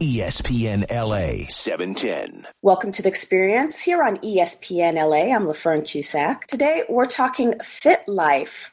[0.00, 2.46] ESPN LA 710.
[2.62, 5.34] Welcome to the experience here on ESPN LA.
[5.34, 6.46] I'm LaFern Cusack.
[6.46, 8.70] Today we're talking FITLFE.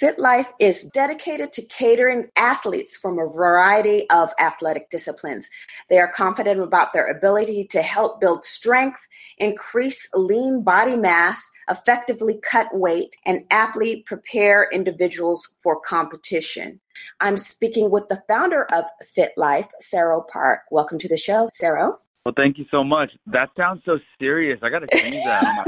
[0.00, 5.48] FITLFE is dedicated to catering athletes from a variety of athletic disciplines.
[5.88, 9.06] They are confident about their ability to help build strength,
[9.38, 16.80] increase lean body mass, effectively cut weight, and aptly prepare individuals for competition.
[17.20, 20.62] I'm speaking with the founder of Fit Life, Serro Park.
[20.72, 21.98] Welcome to the show, Serro.
[22.24, 23.12] Well, thank you so much.
[23.26, 24.58] That sounds so serious.
[24.60, 25.64] I got to change that.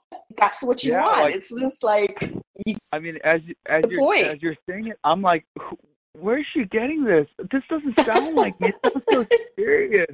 [0.36, 1.20] That's what you Yeah, want.
[1.22, 2.32] like- it's just like
[2.66, 4.26] you, I mean, as as you're point.
[4.26, 5.44] as you're saying it, I'm like,
[6.18, 7.26] where's she getting this?
[7.50, 8.68] This doesn't sound like me.
[8.68, 9.26] It sounds so
[9.58, 10.06] serious.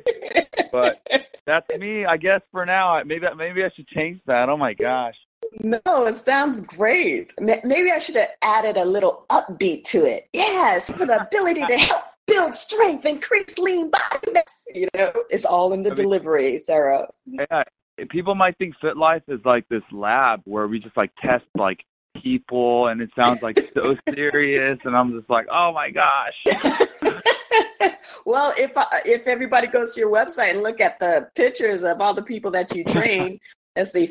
[0.73, 1.01] But
[1.46, 2.41] that's me, I guess.
[2.52, 4.48] For now, I- maybe maybe I should change that.
[4.48, 5.15] Oh my gosh.
[5.60, 7.32] no, it sounds great.
[7.41, 10.29] Maybe I should have added a little upbeat to it.
[10.32, 14.65] Yes, for the ability to help build strength, increase lean body mass.
[14.73, 17.09] You know, it's all in the I mean- delivery, Serro.
[17.27, 17.65] Yeah,
[18.09, 21.84] people might think FITLFE is like this lab where we just like test like
[22.23, 26.34] people, and it sounds like so serious, and I'm just like, oh my gosh.
[28.24, 32.01] well, if uh, if everybody goes to your website and look at the pictures of
[32.01, 33.38] all the people that you train,
[33.74, 34.06] that's the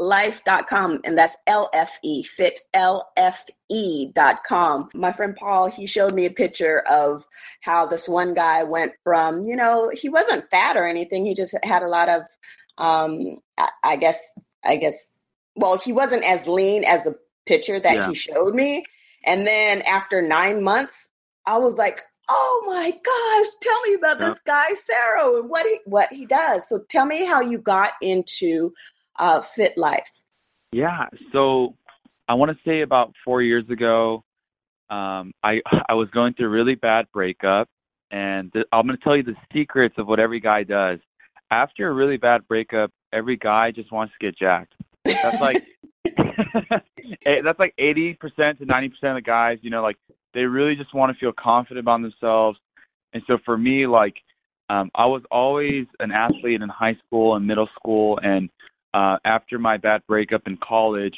[0.00, 2.60] fitlife.com and that's LFE, fit
[3.68, 4.88] E dot com.
[4.94, 7.24] My friend Paul, he showed me a picture of
[7.60, 11.24] how this one guy went from, you know, he wasn't fat or anything.
[11.24, 12.22] He just had a lot of,
[12.78, 15.18] um, I, I guess, I guess,
[15.54, 18.08] well, he wasn't as lean as the picture that Yeah.
[18.08, 18.84] he showed me.
[19.24, 21.08] And then after nine months,
[21.46, 25.78] I was like, "Oh my gosh, tell me about this guy Serro and what he
[25.84, 28.72] what he does." So tell me how you got into
[29.20, 30.22] uh, FITLFE.
[30.72, 31.06] Yeah.
[31.32, 31.76] So
[32.28, 34.24] I want to say about four years ago,
[34.88, 37.68] um, I I was going through a really bad breakup,
[38.10, 40.98] and th- I'm going to tell you the secrets of what every guy does.
[41.52, 44.74] After a really bad breakup, every guy just wants to get jacked.
[45.04, 45.64] That's like
[47.26, 48.18] eh, that's like 80%
[48.58, 49.58] to 90% of the guys.
[49.62, 49.96] You know, like
[50.32, 52.58] they really just want to feel confident about themselves.
[53.12, 54.14] And so for me, like
[54.68, 58.48] um, I was always an athlete in high school and middle school, and
[58.94, 61.14] uh, after my bad breakup in college,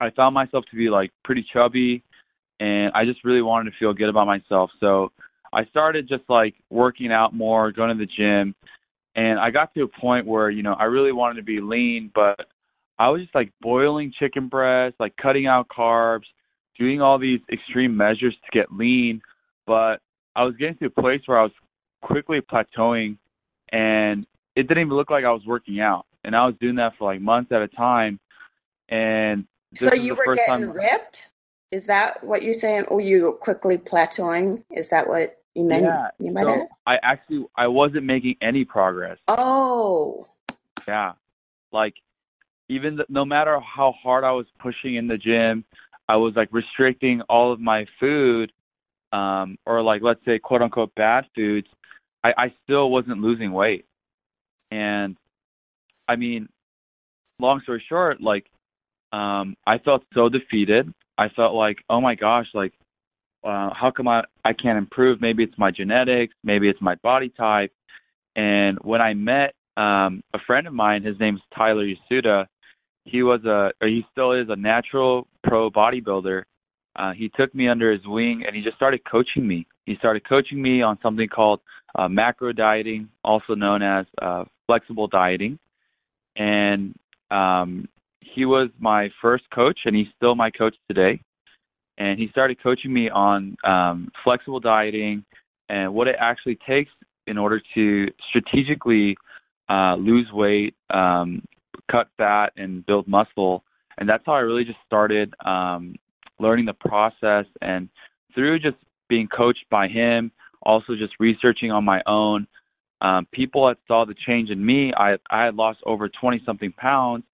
[0.00, 2.02] I found myself to be like pretty chubby,
[2.58, 4.70] and I just really wanted to feel good about myself.
[4.80, 5.12] So
[5.52, 8.54] I started just like working out more, going to the gym,
[9.16, 12.10] and I got to a point where you know I really wanted to be lean,
[12.14, 12.46] but
[12.98, 16.24] I was just like boiling chicken breast, like cutting out carbs,
[16.78, 19.20] doing all these extreme measures to get lean,
[19.66, 20.00] but
[20.36, 21.52] I was getting to a place where I was
[22.02, 23.18] quickly plateauing,
[23.72, 24.26] and
[24.56, 27.12] it didn't even look like I was working out and I was doing that for
[27.12, 28.20] like months at a time.
[28.88, 31.28] And so you were getting time, ripped?
[31.70, 32.86] Is that what you're saying?
[32.86, 34.64] Or you were quickly plateauing?
[34.70, 35.84] Is that what you meant?
[35.84, 36.08] yeah.
[36.18, 36.68] You by So?
[36.86, 39.18] I actually I wasn't making any progress.
[39.28, 40.26] Oh,
[40.88, 41.12] Yeah,
[41.72, 41.94] like
[42.68, 45.64] even th- no matter how hard I was pushing in the gym,
[46.08, 48.52] I was like restricting all of my food,
[49.12, 51.68] um, or like let's say quote unquote bad foods.
[52.22, 53.86] I, I still wasn't losing weight,
[54.70, 55.16] and
[56.10, 56.48] I mean,
[57.38, 58.46] long story short, like
[59.12, 60.92] um, I felt so defeated.
[61.16, 62.72] I felt like, oh my gosh, like
[63.44, 65.20] uh, how come I I can't improve?
[65.20, 67.72] Maybe it's my genetics, maybe it's my body type.
[68.34, 72.46] And when I met um, a friend of mine, his name's Tyler Yasuda.
[73.04, 76.42] He was a, or he still is a natural pro bodybuilder.
[76.96, 79.66] Uh, he took me under his wing and he just started coaching me.
[79.86, 81.60] He started coaching me on something called
[81.94, 85.58] uh, macro dieting, also known as uh, flexible dieting.
[86.36, 86.94] And
[87.30, 87.88] um,
[88.20, 91.20] he was my first coach, and he's still my coach today.
[91.98, 95.24] And he started coaching me on um, flexible dieting
[95.68, 96.90] and what it actually takes
[97.26, 99.16] in order to strategically
[99.68, 101.42] uh, lose weight, um,
[101.90, 103.62] cut fat, and build muscle.
[103.98, 105.94] And that's how I really just started um,
[106.38, 107.44] learning the process.
[107.60, 107.88] And
[108.34, 108.76] through just
[109.08, 112.46] being coached by him, also just researching on my own,
[113.02, 116.72] um, people that saw the change in me, I I had lost over 20 something
[116.72, 117.24] pounds,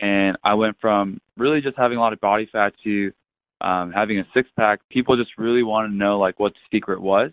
[0.00, 3.12] and I went from really just having a lot of body fat to
[3.60, 4.80] um, having a six pack.
[4.90, 7.30] People just really wanted to know like what the secret was,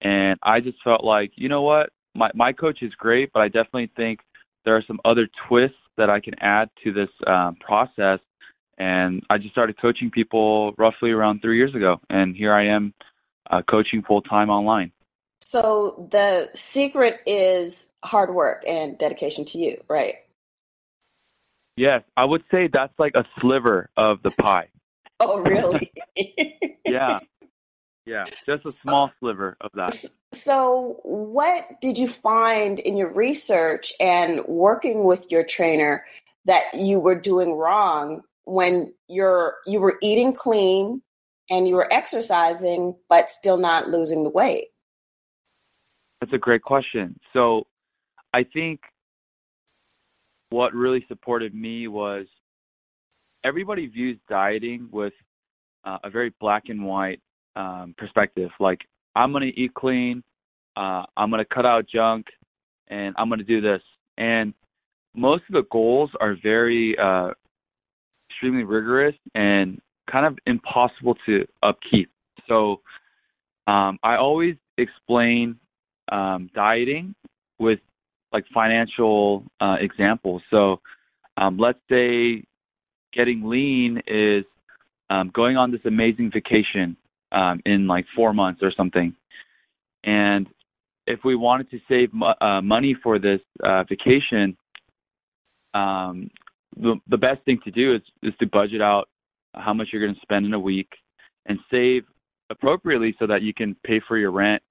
[0.00, 3.48] and I just felt like you know what, my my coach is great, but I
[3.48, 4.20] definitely think
[4.64, 8.20] there are some other twists that I can add to this um, process.
[8.78, 12.94] And I just started coaching people roughly around three years ago, and here I am
[13.50, 14.90] uh, coaching full time online.
[15.50, 20.14] So the secret is hard work and dedication to you, right?
[21.76, 24.68] Yes, I would say that's like a sliver of the pie.
[25.18, 25.90] Oh, really?
[26.86, 27.18] Yeah.
[28.06, 30.04] Yeah, just a small sliver of that.
[30.32, 36.04] So, what did you find in your research and working with your trainer
[36.46, 41.02] that you were doing wrong when you're you were eating clean
[41.50, 44.68] and you were exercising but still not losing the weight?
[46.20, 47.18] That's a great question.
[47.32, 47.66] So,
[48.32, 48.80] I think
[50.50, 52.26] what really supported me was
[53.44, 55.12] everybody views dieting with
[55.84, 57.20] uh, a very black and white
[57.56, 58.50] um, perspective.
[58.60, 58.80] Like,
[59.16, 60.22] I'm going to eat clean,
[60.76, 62.26] uh, I'm going to cut out junk,
[62.88, 63.82] and I'm going to do this.
[64.18, 64.54] And
[65.14, 67.30] most of the goals are very uh,
[68.30, 69.80] extremely rigorous and
[70.10, 72.10] kind of impossible to upkeep.
[72.48, 72.80] So,
[73.66, 75.56] um, I always explain
[76.10, 77.14] um, dieting
[77.58, 77.78] with
[78.32, 80.42] like financial uh, examples.
[80.50, 80.80] So,
[81.36, 82.44] um, let's say
[83.12, 84.44] getting lean is
[85.08, 86.96] um, going on this amazing vacation
[87.32, 89.14] um, in like four months or something.
[90.04, 90.46] And
[91.06, 94.56] if we wanted to save mo- uh, money for this uh, vacation,
[95.74, 96.30] um,
[96.76, 99.08] the, the best thing to do is, is to budget out
[99.54, 100.88] how much you're going to spend in a week
[101.46, 102.04] and save
[102.50, 104.62] appropriately so that you can pay for your rent,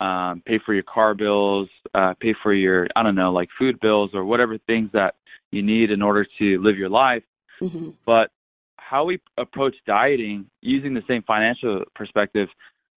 [0.00, 3.78] um, pay for your car bills, uh, pay for your, I don't know, like food
[3.80, 5.14] bills or whatever things that
[5.50, 7.22] you need in order to live your life.
[7.60, 7.90] Mm-hmm.
[8.04, 8.30] But
[8.76, 12.48] how we approach dieting using the same financial perspective,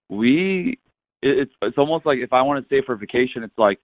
[0.10, 0.80] we
[1.22, 3.80] it's it's almost like if I want to stay for vacation, it's like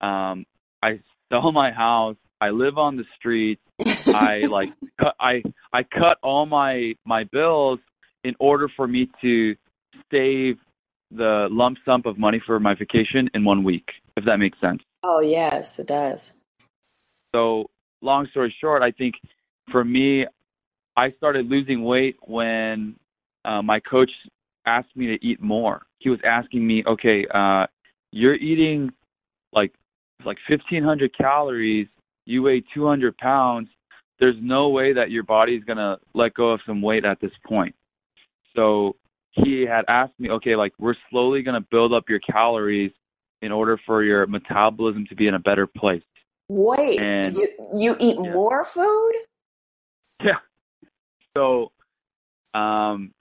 [0.00, 0.44] um
[0.82, 1.00] I
[1.30, 3.60] sell my house, I live on the street,
[4.06, 5.42] I like cut, I
[5.72, 7.78] I cut all my my bills
[8.24, 9.54] in order for me to
[10.10, 10.56] save
[11.10, 14.82] the lump sum of money for my vacation in one week, if that makes sense.
[15.02, 16.32] Oh yes, it does.
[17.34, 17.66] So
[18.02, 19.14] long story short, I think
[19.70, 20.26] for me,
[20.96, 22.96] I started losing weight when
[23.44, 24.10] uh, my coach
[24.66, 25.82] asked me to eat more.
[25.98, 27.66] He was asking me, okay, uh,
[28.10, 28.90] you're eating
[29.52, 29.72] like
[30.24, 31.86] like 1,500 calories.
[32.26, 33.68] You weigh 200 pounds.
[34.18, 37.74] There's no way that your body's gonna let go of some weight at this point.
[38.56, 38.96] So
[39.32, 42.92] he had asked me, okay, like we're slowly gonna build up your calories
[43.42, 46.02] in order for your metabolism to be in a better place.
[46.48, 48.32] Wait, and, you you eat yeah.
[48.32, 49.12] more food?
[50.22, 50.38] Yeah,
[51.38, 51.70] so,
[52.54, 53.12] um,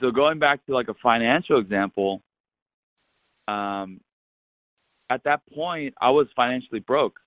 [0.00, 2.22] so going back to like a financial example,
[3.46, 4.00] um,
[5.10, 7.18] at that point I was financially broke,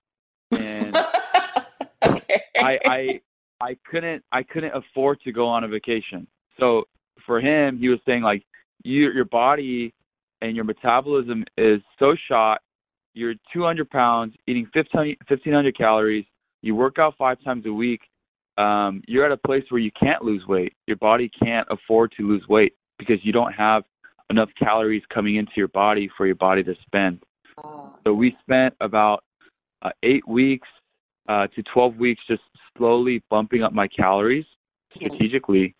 [0.50, 0.96] and
[2.04, 2.42] okay.
[2.58, 3.20] I I
[3.60, 6.26] I couldn't I couldn't afford to go on a vacation.
[6.58, 6.84] So
[7.26, 8.44] for him, he was saying like
[8.84, 9.92] you your body
[10.40, 12.60] and your metabolism is so shot.
[13.14, 16.24] You're 200 pounds, eating 1500 calories.
[16.62, 18.00] You work out five times a week
[18.58, 20.74] um, you're at a place where you can't lose weight.
[20.86, 23.84] Your body can't afford to lose weight because you don't have
[24.30, 27.22] enough calories coming into your body for your body to spend.
[28.04, 29.24] So we spent about
[29.82, 30.68] uh, eight weeks
[31.28, 32.42] uh, to 12 weeks just
[32.76, 34.44] slowly bumping up my calories
[34.94, 35.74] strategically,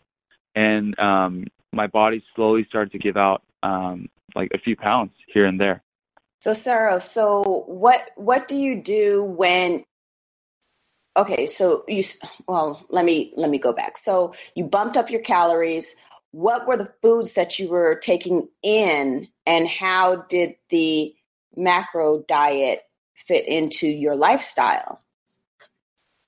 [0.54, 5.46] and um, my body slowly started to give out um, like a few pounds here
[5.46, 5.82] and there.
[6.38, 9.84] So Serro, so what what do you do when
[11.16, 12.02] okay so you
[12.48, 13.96] well let me let me go back.
[13.96, 15.94] So you bumped up your calories.
[16.32, 21.14] What were the foods that you were taking in and how did the
[21.54, 22.80] macro diet
[23.14, 25.00] fit into your lifestyle?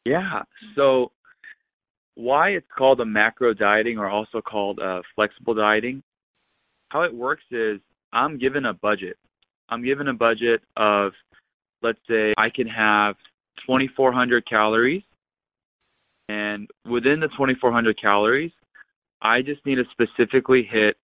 [0.04, 0.42] Yeah.
[0.76, 1.10] So
[2.16, 6.02] why it's called a macro dieting or also called uh, flexible dieting
[6.90, 7.80] how it works is
[8.12, 9.16] i'm given a budget
[9.68, 11.12] i'm given a budget of
[11.82, 13.16] let's say i can have
[13.66, 15.02] 2,400 calories.
[16.28, 18.52] And within the 2,400 calories,
[19.20, 20.96] I just need to specifically hit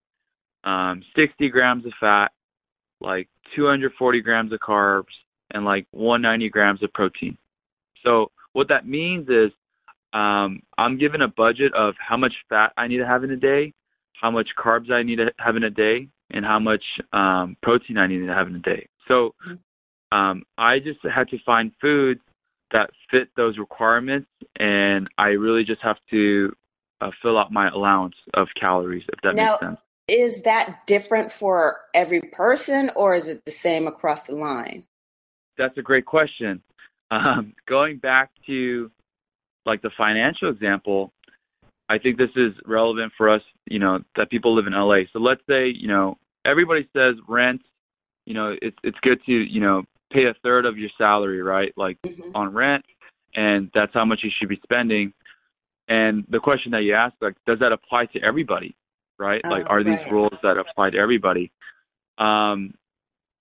[0.64, 2.28] um, 60 grams of fat,
[3.00, 5.12] like 240 grams of carbs,
[5.52, 7.36] and like 190 grams of protein.
[8.04, 9.52] So what that means is
[10.12, 13.36] um, I'm given a budget of how much fat I need to have in a
[13.36, 13.72] day,
[14.20, 17.98] how much carbs I need to have in a day, and how much um, protein
[17.98, 18.88] I need to have in a day.
[19.08, 19.34] So
[20.12, 22.20] um, I just had to find foods
[22.72, 26.52] that fit those requirements, and I really just have to
[27.00, 29.78] uh, fill out my allowance of calories, if that now, makes sense.
[30.08, 34.84] Is that different for every person, or is it the same across the line?
[35.58, 36.62] That's a great question.
[37.10, 38.90] Um, going back to
[39.66, 41.12] like the financial example,
[41.88, 45.02] I think this is relevant for us, you know, that people live in LA.
[45.12, 47.62] So let's say, you know, everybody says rent,
[48.26, 51.72] you know, it's it's good to, you know, pay a third of your salary, right?
[51.76, 52.34] Like mm-hmm.
[52.34, 52.84] on rent,
[53.34, 55.12] and that's how much you should be spending.
[55.88, 58.76] And the question that you ask, like, does that apply to everybody,
[59.18, 59.40] right?
[59.44, 61.50] Oh, like, are these rules that apply to everybody?
[62.18, 62.74] Um,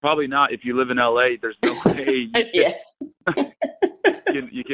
[0.01, 0.51] probably not.
[0.51, 2.95] If you live in LA, there's no way yes.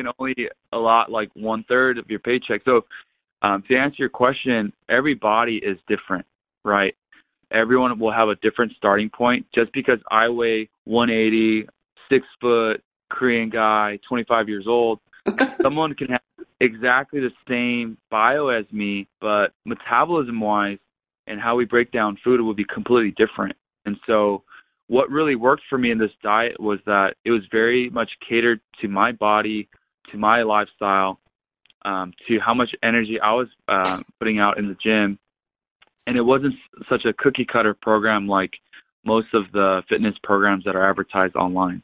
[0.03, 0.35] Can, only
[0.73, 2.61] allot like one third of your paycheck.
[2.65, 2.81] So,
[3.41, 6.25] um, to answer your question, every body is different,
[6.63, 6.95] right?
[7.51, 9.45] Everyone will have a different starting point.
[9.53, 11.67] Just because I weigh 180,
[12.09, 14.99] six foot, Korean guy, 25 years old,
[15.61, 16.21] someone can have
[16.59, 20.77] exactly the same bio as me, but metabolism wise
[21.27, 23.55] and how we break down food will be completely different.
[23.85, 24.43] And so,
[24.87, 28.61] what really worked for me in this diet was that it was very much catered
[28.81, 29.67] to my body,
[30.11, 31.19] to my lifestyle,
[31.83, 35.19] um, to how much energy I was uh, putting out in the gym.
[36.07, 36.53] And it wasn't
[36.87, 38.51] such a cookie cutter program like
[39.05, 41.81] most of the fitness programs that are advertised online.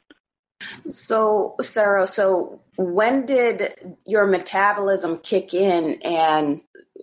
[0.90, 6.62] So, Serro, so when did your metabolism kick in and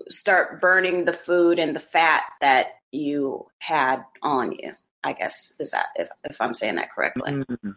[0.09, 4.75] start burning the food and the fat that you had on you?
[5.05, 7.33] I guess is that if if I'm saying that correctly?
[7.33, 7.75] Mm.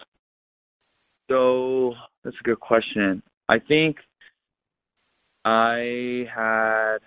[1.29, 1.93] So
[2.23, 3.23] that's a good question.
[3.51, 3.97] I think
[5.43, 6.99] I had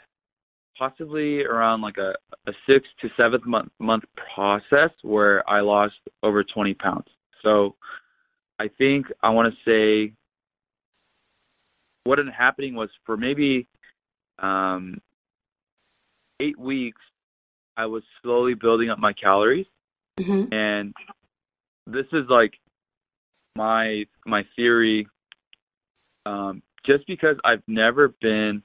[0.78, 2.12] possibly around like a,
[2.46, 7.06] a six to seventh month month process where I lost over 20 pounds.
[7.42, 7.76] So
[8.60, 10.12] I think I want to say
[12.04, 13.66] what ended happening was for maybe
[14.38, 14.98] um,
[16.40, 17.00] eight weeks,
[17.78, 19.66] I was slowly building up my calories
[20.20, 20.94] hmm and
[21.86, 22.52] this is like
[23.56, 25.08] my my theory
[26.26, 28.62] um just because i've never been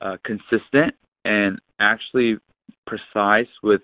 [0.00, 2.36] uh consistent and actually
[2.86, 3.80] precise with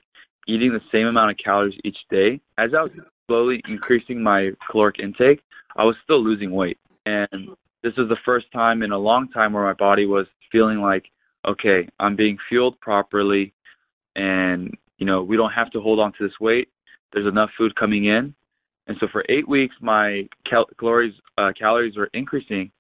[0.49, 2.91] eating the same amount of calories each day as i was
[3.27, 5.41] slowly increasing my caloric intake
[5.77, 6.79] i was still losing weight.
[7.07, 7.49] And
[7.83, 11.05] this was the first time in a long time where my body was feeling like
[11.47, 13.53] okay i'm being fueled properly
[14.17, 16.69] and you know we don't have to hold on to this weight.
[17.13, 18.35] There's enough food coming in.
[18.87, 22.71] And so for eight weeks my cal- calories uh, calories were increasing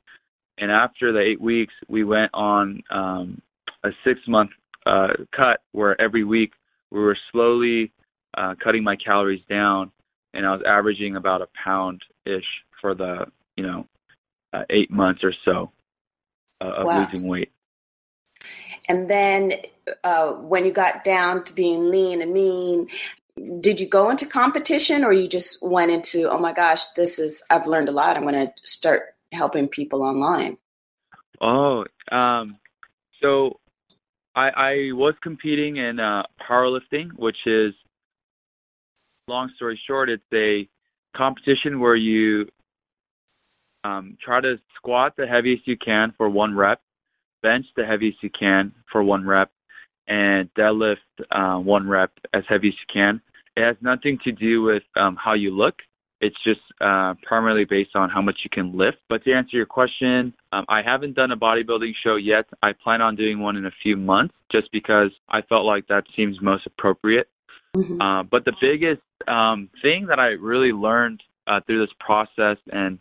[0.63, 3.43] and after the eight weeks we went on um
[3.85, 4.53] a six month
[4.87, 6.53] uh cut where every week
[6.93, 7.93] we were slowly
[8.39, 9.93] uh cutting my calories down
[10.35, 12.45] and i was averaging about a pound ish
[12.81, 13.27] for the
[13.57, 13.87] you know
[14.55, 15.73] uh, eight months or so
[16.63, 16.95] uh, of Wow.
[16.95, 17.53] losing weight
[18.89, 19.55] And then
[20.05, 22.89] uh, when you got down to being lean and mean,
[23.61, 27.45] did you go into competition or you just went into, oh my gosh, this is,
[27.51, 28.17] I've learned a lot.
[28.17, 30.57] I'm going to start helping people online?
[31.41, 32.59] Oh, um,
[33.21, 33.59] so
[34.35, 37.75] I, I was competing in uh, powerlifting, which is,
[39.29, 40.69] long story short, it's a
[41.17, 42.47] competition where you
[43.85, 46.81] um, try to squat the heaviest you can for one rep,
[47.43, 49.51] bench the heaviest you can for one rep,
[50.09, 50.97] and deadlift
[51.31, 53.21] uh, one rep as heavy as you can.
[53.57, 55.75] It has nothing to do with um, how you look.
[56.23, 58.99] It's just uh, primarily based on how much you can lift.
[59.09, 62.45] But to answer your question, um, I haven't done a bodybuilding show yet.
[62.63, 66.05] I plan on doing one in a few months just because I felt like that
[66.17, 67.29] seems most appropriate.
[67.77, 68.01] Mhm.
[68.01, 73.01] Uh, but the biggest um, thing that I really learned uh, through this process and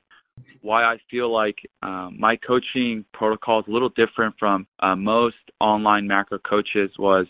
[0.62, 5.38] why I feel like um, my coaching protocol is a little different from uh, most
[5.60, 7.28] online macro coaches was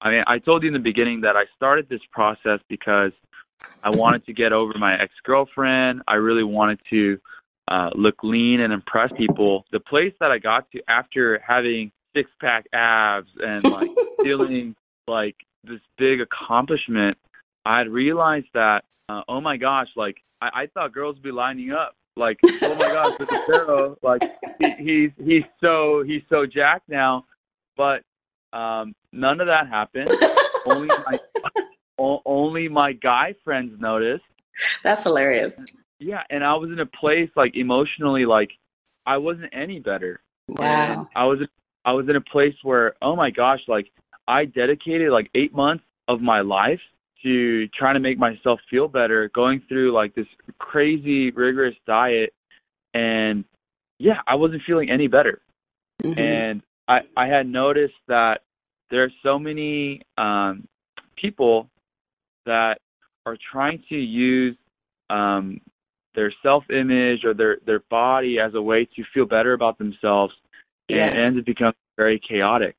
[0.00, 3.10] I mean, I told you in the beginning that I started this process because
[3.82, 6.02] I wanted to get over my ex girlfriend.
[6.06, 7.18] I really wanted to
[7.68, 9.64] uh, look lean and impress people.
[9.72, 13.90] The place that I got to after having six pack abs and like
[14.22, 14.74] feeling
[15.06, 17.18] like this big accomplishment,
[17.64, 21.72] I realized that, uh, oh my gosh, like I, I thought girls would be lining
[21.72, 21.94] up.
[22.16, 23.96] Like, oh my gosh, look at Pharaoh.
[24.02, 24.22] Like
[24.58, 27.26] he, he's he's so he's so jacked now,
[27.76, 28.02] but
[28.52, 30.10] um, none of that happened.
[30.66, 31.18] only my
[31.98, 34.24] o- only my guy friends noticed.
[34.82, 35.64] That's hilarious.
[36.00, 38.50] Yeah, and I was in a place like emotionally, like
[39.06, 40.20] I wasn't any better.
[40.48, 41.08] And Wow.
[41.14, 41.40] I was
[41.84, 43.90] I was in a place where oh my gosh, like
[44.26, 46.80] I dedicated like eight months of my life
[47.22, 50.26] to trying to make myself feel better, going through like this
[50.58, 52.32] crazy rigorous diet,
[52.94, 53.44] and
[53.98, 55.40] yeah, I wasn't feeling any better.
[56.02, 56.18] Mhm.
[56.18, 58.42] And I I had noticed that
[58.90, 60.66] there are so many um,
[61.16, 61.68] people
[62.48, 62.78] that
[63.26, 64.56] are trying to use
[65.10, 65.60] um,
[66.14, 70.34] their self image or their their body as a way to feel better about themselves,
[70.90, 71.14] and Yes.
[71.14, 72.76] it ends up becoming very chaotic.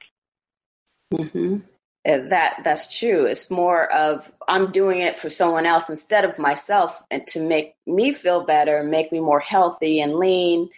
[1.15, 1.57] hmm
[2.05, 3.25] That that's true.
[3.25, 7.75] It's more of I'm doing it for someone else instead of myself, and to make
[7.87, 10.69] me feel better, make me more healthy and lean.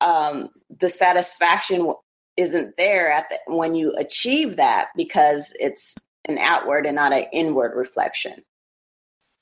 [0.00, 1.94] Um, the satisfaction
[2.36, 5.96] isn't there at the, when you achieve that because it's
[6.28, 8.42] an outward and not an inward reflection.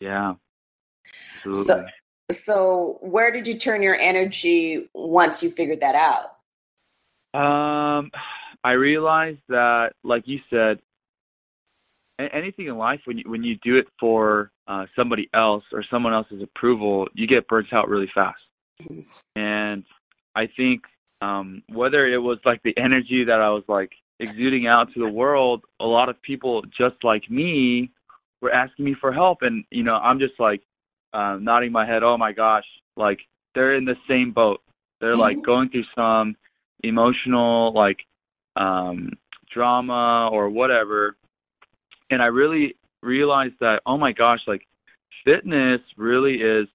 [0.01, 0.35] Yeah.
[1.45, 1.65] Absolutely.
[1.65, 1.87] So,
[2.31, 6.31] so where did you turn your energy once you figured that out?
[7.39, 8.11] Um,
[8.63, 10.79] I realized that, like you said,
[12.19, 16.15] anything in life when you when you do it for uh, somebody else or someone
[16.15, 18.39] else's approval, you get burnt out really fast.
[18.83, 19.01] Mm-hmm.
[19.41, 19.85] And
[20.35, 20.83] I think
[21.21, 25.09] um, whether it was like the energy that I was like exuding out to the
[25.09, 27.91] world, a lot of people just like me
[28.41, 30.63] were asking me for help, and you know I'm just like
[31.13, 32.03] uh, nodding my head.
[32.03, 32.65] Oh my gosh,
[32.97, 33.19] like
[33.55, 34.61] they're in the same boat.
[35.01, 35.47] They're like mm-hmm.
[35.47, 36.37] going through some
[36.85, 37.99] emotional like
[38.57, 39.11] um
[39.53, 41.17] drama or whatever
[42.11, 44.63] and i really realized that oh my gosh like
[45.25, 46.67] fitness really is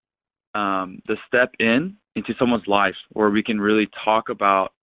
[0.56, 4.74] um the step in into someone's life where we can really talk about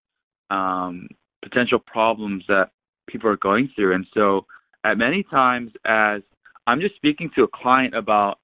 [0.50, 1.08] um
[1.48, 2.70] potential problems that
[3.08, 4.44] people are going through and so
[4.84, 6.22] at many times as
[6.66, 8.38] i'm just speaking to a client about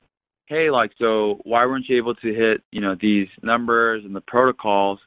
[0.47, 4.21] hey like so why weren't you able to hit you know these numbers and the
[4.23, 4.99] protocols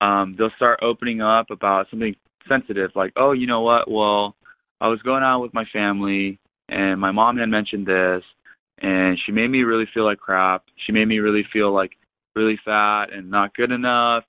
[0.00, 2.14] um, they'll start opening up about something
[2.48, 3.90] sensitive, like, oh, you know what?
[3.90, 4.36] Well,
[4.80, 8.22] I was going out with my family, and my mom had mentioned this,
[8.80, 10.64] and she made me really feel like crap.
[10.86, 11.92] She made me really feel like
[12.36, 14.24] really fat and not good enough.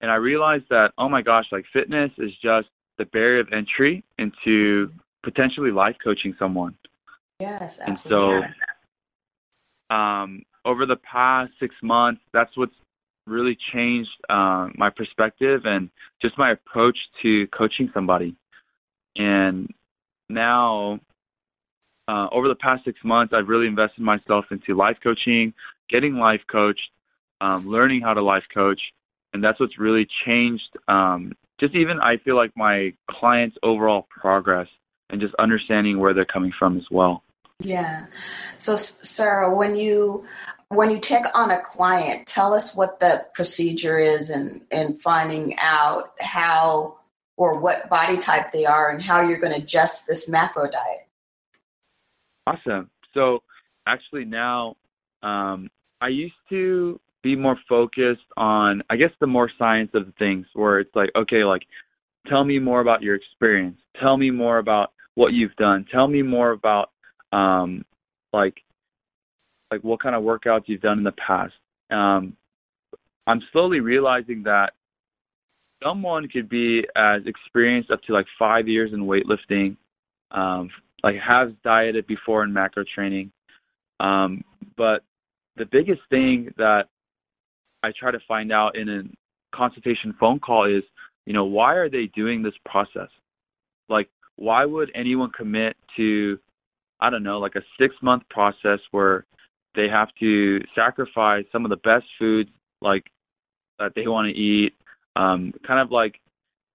[0.00, 4.04] And I realized that, oh my gosh, like fitness is just the barrier of entry
[4.18, 4.90] into
[5.22, 6.76] potentially life coaching someone.
[7.40, 8.36] Yes, absolutely.
[8.44, 8.54] And
[9.90, 12.74] so, um, over the past six months, that's what's
[13.26, 15.88] really changed uh, my perspective and
[16.20, 18.36] just my approach to coaching somebody.
[19.16, 19.72] And
[20.28, 21.00] now,
[22.08, 25.54] uh, over the past six months, I've really invested myself into life coaching,
[25.88, 26.90] getting life coached,
[27.40, 28.80] um, learning how to life coach,
[29.34, 30.78] and that's what's really changed.
[30.88, 34.68] Um, just even I feel like my clients' overall progress
[35.10, 37.22] and just understanding where they're coming from as well.
[37.60, 38.06] Yeah.
[38.58, 40.24] So, Serro, when you
[40.68, 45.56] when you take on a client, tell us what the procedure is and in finding
[45.58, 46.96] out how
[47.36, 51.06] or what body type they are and how you're going to adjust this macro diet.
[52.46, 52.90] Awesome.
[53.12, 53.42] So
[53.86, 54.76] actually now
[55.22, 55.68] um,
[56.00, 60.78] I used to be more focused on I guess the more science of things where
[60.78, 61.62] it's like okay like
[62.28, 63.78] tell me more about your experience.
[64.00, 65.86] Tell me more about what you've done.
[65.92, 66.90] Tell me more about
[67.32, 67.84] um,
[68.32, 68.54] like
[69.70, 71.54] like what kind of workouts you've done in the past.
[71.90, 72.36] Um,
[73.26, 74.72] I'm slowly realizing that
[75.82, 79.76] someone could be as experienced up to like five years in weightlifting,
[80.30, 80.70] um,
[81.02, 83.32] like has dieted before in macro training.
[84.00, 84.44] Um,
[84.76, 85.02] but
[85.56, 86.84] the biggest thing that
[87.84, 89.02] I try to find out in a
[89.56, 90.82] consultation phone call is,
[91.26, 93.08] you know, why are they doing this process?
[93.88, 96.38] Like, why would anyone commit to,
[97.00, 99.26] I don't know, like a six month process where
[99.74, 103.04] they have to sacrifice some of the best foods like
[103.78, 104.74] that they want to eat,
[105.16, 106.20] um, kind of like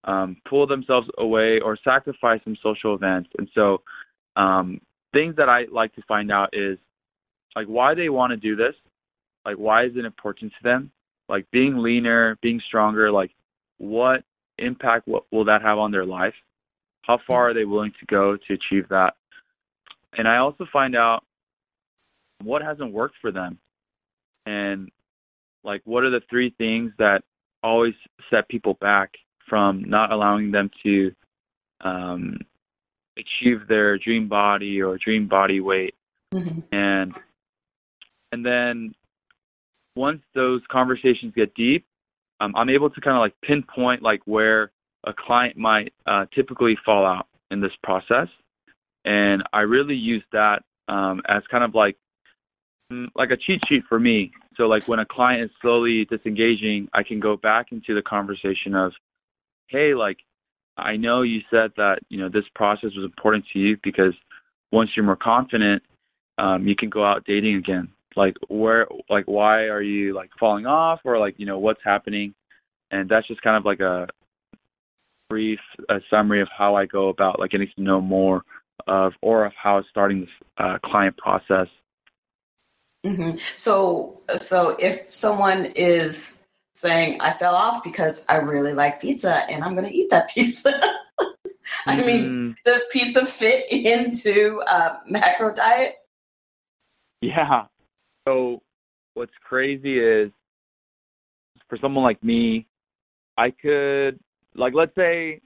[0.04, 3.30] um, pull themselves away or sacrifice some social events.
[3.38, 3.82] And so,
[4.36, 4.80] um,
[5.12, 6.78] things that I like to find out is
[7.56, 8.76] like why they want to do this,
[9.45, 10.91] like why is it important to them,
[11.29, 13.31] like being leaner, being stronger, like
[13.77, 14.23] what
[14.57, 16.33] impact what will that have on their life?
[17.03, 19.13] How far are they willing to go to achieve that?
[20.17, 21.23] And I also find out
[22.43, 23.59] what hasn't worked for them
[24.45, 24.89] and
[25.63, 27.21] like what are the three things that
[27.61, 27.93] always
[28.29, 29.11] set people back
[29.47, 31.11] from not allowing them to
[31.81, 32.37] um,
[33.17, 35.95] achieve their dream body or dream body weight
[36.33, 36.59] mm-hmm.
[36.71, 37.13] and
[38.31, 38.93] and then
[39.99, 41.85] once those conversations get deep
[42.41, 44.71] um, i'm able to kind of like pinpoint like where
[45.05, 48.27] a client might uh, typically fall out in this process
[49.05, 51.95] and i really use that um, as kind of like
[52.91, 54.31] Mm, like a cheat sheet for me.
[54.57, 58.75] So like when a client is slowly disengaging, I can go back into the conversation
[58.75, 58.93] of,
[59.67, 60.17] hey, like
[60.77, 64.13] I know you said that you know this process was important to you because
[64.71, 65.83] once you're more confident,
[66.38, 67.89] um, you can go out dating again.
[68.19, 72.36] Like where, like why are you like falling off, or like you know what's happening,
[72.91, 74.08] and that's just kind of like a
[75.29, 78.43] brief a summary of how I go about like getting to know more
[78.88, 81.67] of or of how starting this uh, client process
[83.05, 83.38] Mm-hmm.
[83.55, 89.63] So, so if someone is saying, "I fell off because I really like pizza and
[89.63, 90.71] I'm going to eat that pizza,"
[91.86, 92.05] I mm-hmm.
[92.05, 95.95] mean, does pizza fit into a macro diet?
[97.21, 97.65] Yeah.
[98.29, 98.61] So,
[99.15, 100.31] what's crazy is
[101.67, 102.67] for someone like me,
[103.39, 104.19] I could
[104.55, 105.41] like let's say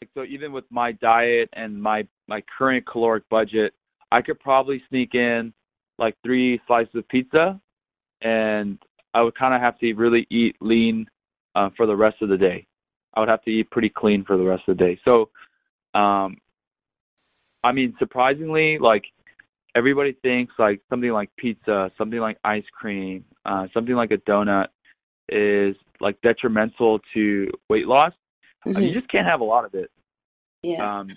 [0.00, 3.74] like so even with my diet and my my current caloric budget,
[4.12, 5.52] I could probably sneak in
[5.98, 7.60] like three slices of pizza,
[8.22, 8.78] and
[9.12, 11.06] I would kind of have to really eat lean
[11.54, 12.66] uh, for the rest of the day.
[13.12, 14.98] I would have to eat pretty clean for the rest of the day.
[15.06, 15.28] So,
[15.92, 16.38] um,
[17.62, 19.04] I mean, surprisingly, like
[19.76, 24.68] everybody thinks like something like pizza, something like ice cream, uh, something like a donut
[25.28, 28.12] is like detrimental to weight loss.
[28.64, 28.76] Mhm.
[28.76, 29.90] Uh, you just can't have a lot of it.
[30.62, 30.98] yeah.
[30.98, 31.10] Um,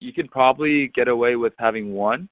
[0.00, 2.28] you can probably get away with having one,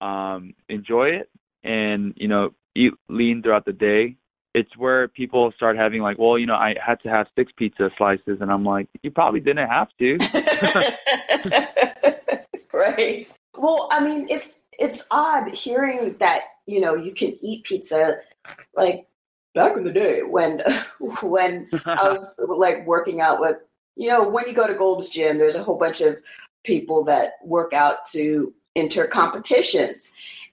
[0.00, 1.30] um, enjoy it,
[1.62, 4.16] and you know eat lean throughout the day.
[4.54, 7.90] It's where people start having like, well, you know, I had to have six pizza
[7.96, 10.18] slices, and I'm like, you probably didn't have to.
[12.72, 13.32] right.
[13.56, 18.18] Well, I mean, it's it's odd hearing that you know you can eat pizza
[18.74, 19.06] like
[19.54, 20.62] back in the day when
[21.22, 23.56] when I was like working out with
[23.96, 26.18] you know when you go to Gold's Gym, there's a whole bunch of
[26.64, 30.12] people that work out to enter competitions,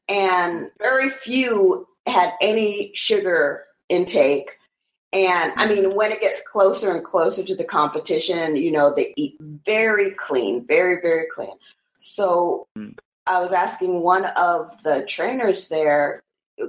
[0.10, 4.58] and very few had any sugar intake.
[5.14, 9.14] And I mean, when it gets closer and closer to the competition, you know, they
[9.16, 11.54] eat very clean, very, very clean.
[11.98, 12.96] So Mm.
[13.28, 16.24] I was asking one of the trainers there,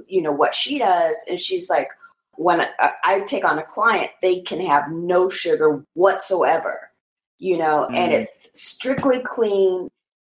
[0.07, 1.15] you know, what she does.
[1.29, 1.89] And she's like,
[2.33, 6.91] when I, I take on a client, they can have no sugar whatsoever,
[7.39, 8.15] you know, and Mm.
[8.15, 9.89] it's strictly clean.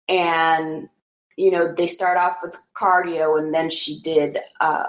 [0.08, 0.90] And,
[1.38, 4.86] you know, they start off with cardio and then she did, uh,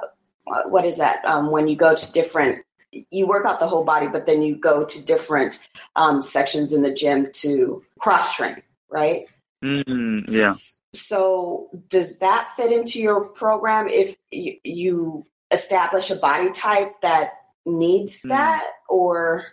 [0.67, 1.25] what is that?
[1.25, 2.65] Um, when you go to different,
[3.11, 5.67] you work out the whole body, but then you go to different
[5.97, 9.27] um, sections in the gym to cross train, right?
[9.65, 10.55] mm, yeah.
[10.95, 17.33] So, does that fit into your program if you, you establish a body type that
[17.67, 18.29] needs Hmm.
[18.29, 19.45] that, or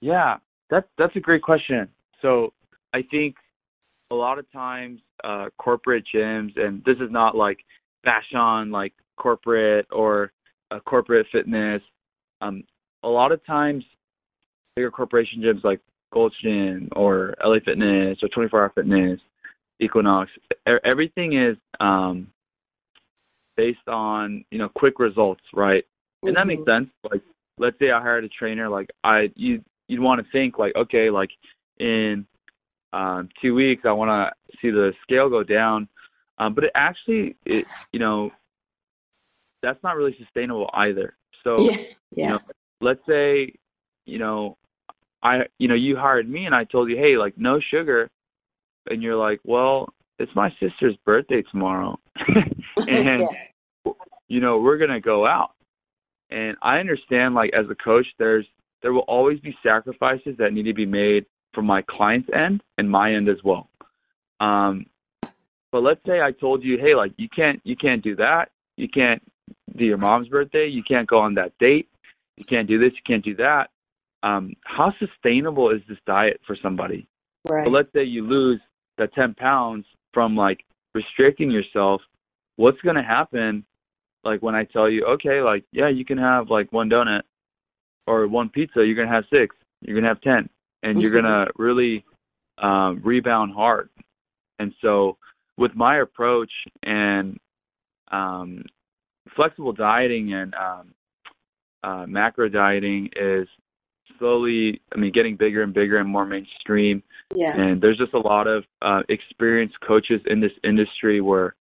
[0.00, 0.36] Yeah,
[0.70, 1.88] that's that's a great question.
[2.22, 2.52] So
[2.92, 3.36] I think
[4.10, 7.58] a lot of times uh, corporate gyms, and this is not like
[8.04, 10.32] fashion, like corporate or
[10.70, 11.82] uh, corporate fitness.
[12.40, 12.64] Um,
[13.02, 13.84] a lot of times,
[14.76, 15.80] bigger corporation gyms like
[16.12, 19.20] Gold's Gym or LA Fitness or 24 Hour Fitness,
[19.80, 20.30] Equinox,
[20.84, 22.28] everything is um,
[23.56, 25.84] based on you know quick results, right?
[26.26, 26.64] and that makes Mhm.
[26.64, 26.90] sense.
[27.10, 27.20] Like,
[27.58, 31.10] let's say I hired a trainer, like I you you'd want to think like, okay,
[31.10, 31.30] like
[31.78, 32.26] in
[32.92, 35.88] um, two weeks I want to see the scale go down,
[36.38, 38.30] um, but it actually, it you know,
[39.62, 41.16] that's not really sustainable either.
[41.42, 41.76] So yeah,
[42.12, 42.38] yeah, know,
[42.80, 43.54] let's say,
[44.06, 44.56] you know,
[45.22, 48.10] I you know you hired me and I told you, hey, like no sugar,
[48.88, 51.98] and you're like, well, it's my sister's birthday tomorrow,
[52.76, 53.28] and
[54.28, 55.50] you know we're gonna go out.
[56.30, 58.46] And i understand like as a coach there's
[58.82, 62.90] there will always be sacrifices that need to be made from my client's end and
[62.90, 63.68] my end as well.
[64.40, 64.86] Um
[65.72, 68.50] but let's say i told you hey like you can't you can't do that.
[68.76, 69.22] You can't
[69.76, 70.68] do your mom's birthday.
[70.68, 71.88] You can't go on that date.
[72.36, 72.92] You can't do this.
[72.92, 73.70] You can't do that.
[74.22, 77.08] Um how sustainable is this diet for somebody?
[77.46, 77.64] Right.
[77.64, 78.60] but let's say you lose
[78.98, 82.00] the 10 pounds from like restricting yourself,
[82.56, 83.64] what's going to happen
[84.24, 87.22] like when I tell you, okay, like, yeah, you can have like one donut
[88.06, 90.48] or one pizza, you're going to have six, you're going to have 10,
[90.82, 92.04] and you're going to really
[92.58, 93.90] um, rebound hard.
[94.58, 95.18] And so
[95.56, 96.50] with my approach
[96.82, 97.38] and
[98.10, 98.64] um,
[99.36, 100.94] flexible dieting and um,
[101.82, 103.46] uh, macro dieting is
[104.18, 107.02] slowly, I mean, getting bigger and bigger and more mainstream
[107.34, 111.54] yeah, and there's just a lot of uh, experienced coaches in this industry where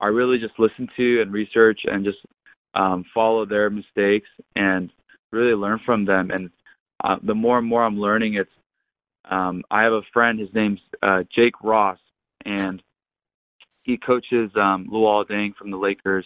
[0.00, 2.18] I really just listen to and research and just
[2.74, 4.90] um, follow their mistakes and
[5.32, 6.30] really learn from them.
[6.30, 6.50] And
[7.02, 8.50] uh, the more and more I'm learning, it's
[9.30, 10.38] um, I have a friend.
[10.38, 11.98] His name's uh, Jake Ross,
[12.44, 12.82] and
[13.82, 16.24] he coaches um, Luol Deng from the Lakers,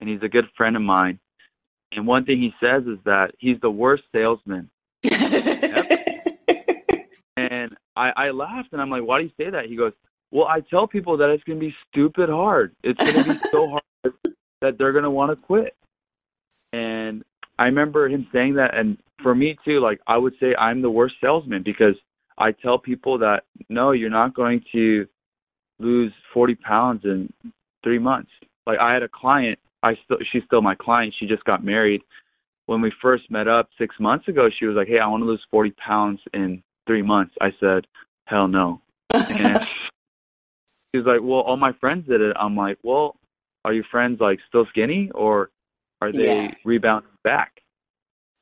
[0.00, 1.18] and he's a good friend of mine.
[1.90, 4.70] And one thing he says is that he's the worst salesman
[7.36, 9.66] and I, I laughed and I'm like, why do you say that?
[9.66, 9.92] He goes,
[10.30, 12.74] well, I tell people that it's going to be stupid hard.
[12.82, 13.68] It's going to be so
[14.04, 14.14] hard
[14.60, 15.76] that they're going to want to quit.
[16.72, 17.24] And
[17.58, 18.76] I remember him saying that.
[18.76, 21.94] And for me too, like I would say I'm the worst salesman because
[22.38, 25.06] I tell people that, no, you're not going to
[25.78, 27.32] lose 40 pounds in
[27.82, 28.30] three months.
[28.66, 31.14] Like I had a client, I still, she's still my client.
[31.18, 32.02] She just got married.
[32.66, 35.26] When we first met up six months ago, she was like, hey, I want to
[35.26, 37.34] lose 40 pounds in three months.
[37.40, 37.86] I said,
[38.26, 38.80] hell no.
[39.10, 39.60] And
[40.92, 42.36] she was like, well, all my friends did it.
[42.38, 43.16] I'm like, well,
[43.64, 45.50] are your friends like still skinny or
[46.00, 46.50] are they Yeah.
[46.64, 47.62] rebounding back?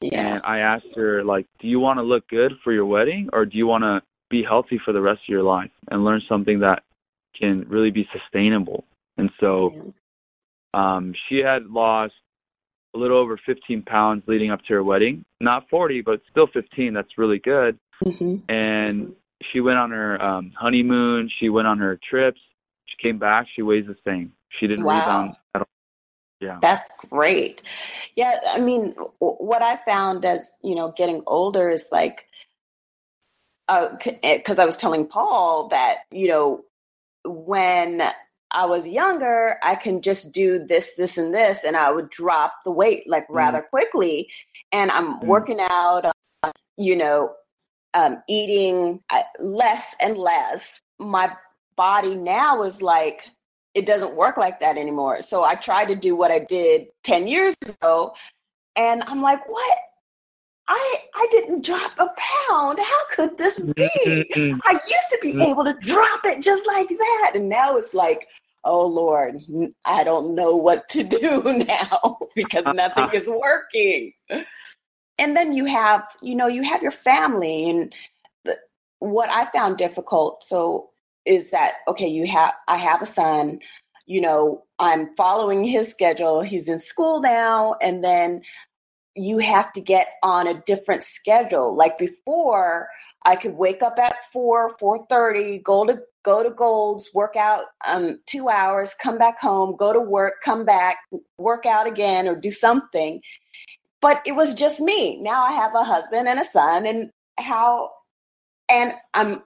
[0.01, 3.29] yeah, And I asked her, like, do you want to look good for your wedding
[3.33, 6.23] or do you want to be healthy for the rest of your life and learn
[6.29, 6.83] something that
[7.39, 8.85] can really be sustainable.
[9.17, 9.93] And so
[10.73, 12.15] um, she had lost
[12.95, 15.25] a little over 15 pounds leading up to her wedding.
[15.41, 16.95] Not 40, but still 15.
[16.95, 17.79] That's really good.
[18.05, 18.37] Mm-hmm.
[18.49, 19.13] And
[19.53, 21.31] she went on her um, honeymoon.
[21.41, 22.41] She went on her trips.
[22.87, 23.47] She came back.
[23.55, 24.33] She weighs the same.
[24.61, 24.99] She didn't Wow.
[25.01, 25.67] rebound at all.
[26.41, 26.59] Yeah.
[26.61, 27.63] That's great.
[28.17, 32.27] Yeah, I mean, w- what I found as you know, getting older is like,
[33.69, 36.65] uh because I was telling Paul that you know,
[37.25, 38.03] when
[38.55, 42.53] I was younger, I can just do this, this, and this, and I would drop
[42.65, 44.31] the weight like rather quickly.
[44.73, 45.27] And I'm Mhm.
[45.27, 46.07] working out,
[46.43, 47.35] uh, you know,
[47.95, 50.81] um, eating uh, less and less.
[50.99, 51.37] My
[51.77, 53.29] body now is like
[53.75, 55.21] it doesn't work like that anymore.
[55.21, 58.15] So I tried to do what I did 10 years ago
[58.77, 59.79] and I'm like, "What?
[60.69, 62.79] I I didn't drop a pound.
[62.79, 64.27] How could this be?
[64.65, 68.29] I used to be able to drop it just like that and now it's like,
[68.65, 69.41] "Oh lord,
[69.85, 74.13] I don't know what to do now because nothing is working."
[75.17, 77.95] And then you have, you know, you have your family and
[78.45, 78.57] the,
[78.99, 80.91] what I found difficult so
[81.25, 83.59] is that okay you have i have a son
[84.07, 88.43] you know i'm following his schedule he's in school now and then
[89.15, 92.89] you have to get on a different schedule like before
[93.25, 98.19] i could wake up at 4 4.30 go to go to golds work out um,
[98.27, 100.99] two hours come back home go to work come back
[101.39, 103.21] work out again or do something
[104.01, 107.91] but it was just me now i have a husband and a son and how
[108.69, 109.43] and i'm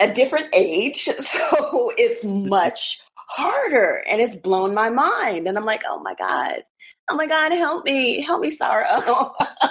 [0.00, 5.46] a different age, so it's much harder and it's blown my mind.
[5.46, 6.64] And I'm like, oh my God,
[7.08, 9.32] oh my God, help me, help me, Serro.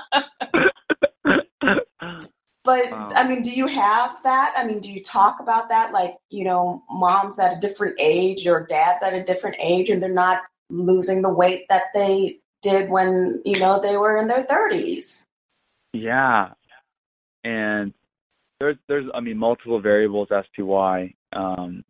[2.70, 3.10] but Wow.
[3.16, 4.54] I mean, do you have that?
[4.56, 5.92] I mean, do you talk about that?
[5.92, 10.04] Like, you know, mom's at a different age or dad's at a different age and
[10.04, 14.46] they're not losing the weight that they did when, you know, they were in their
[14.46, 15.26] 30s.
[15.94, 16.50] Yeah,
[17.44, 17.92] and
[18.60, 21.16] there's there's I mean multiple variables as to why.
[21.34, 21.84] Um,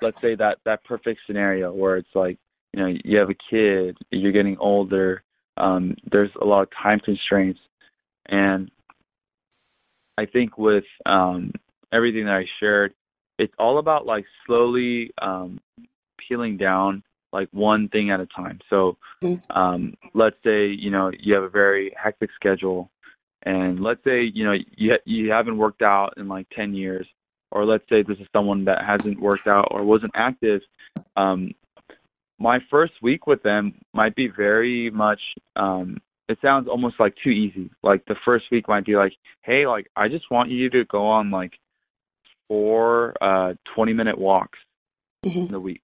[0.00, 2.38] let's say that that perfect scenario where it's like
[2.72, 5.22] you know you have a kid, you're getting older.
[5.58, 7.60] Um, there's a lot of time constraints,
[8.24, 8.70] and
[10.22, 11.52] I think with um,
[11.92, 12.94] everything that I shared,
[13.38, 15.58] it's all about like slowly um,
[16.28, 18.60] peeling down like one thing at a time.
[18.70, 19.40] So Mm.
[19.50, 22.90] um, let's say you know you have a very hectic schedule,
[23.44, 27.06] and let's say you know you you haven't worked out in like 10 years,
[27.50, 30.60] or let's say this is someone that hasn't worked out or wasn't active.
[31.16, 31.52] Um,
[32.38, 35.20] my first week with them might be very much.
[35.56, 35.98] Um,
[36.32, 37.70] it sounds almost like too easy.
[37.82, 41.06] Like the first week might be like, hey, like I just want you to go
[41.06, 41.52] on like
[42.48, 44.58] four uh 20 minute walks
[45.24, 45.46] Mhm.
[45.46, 45.82] in the week.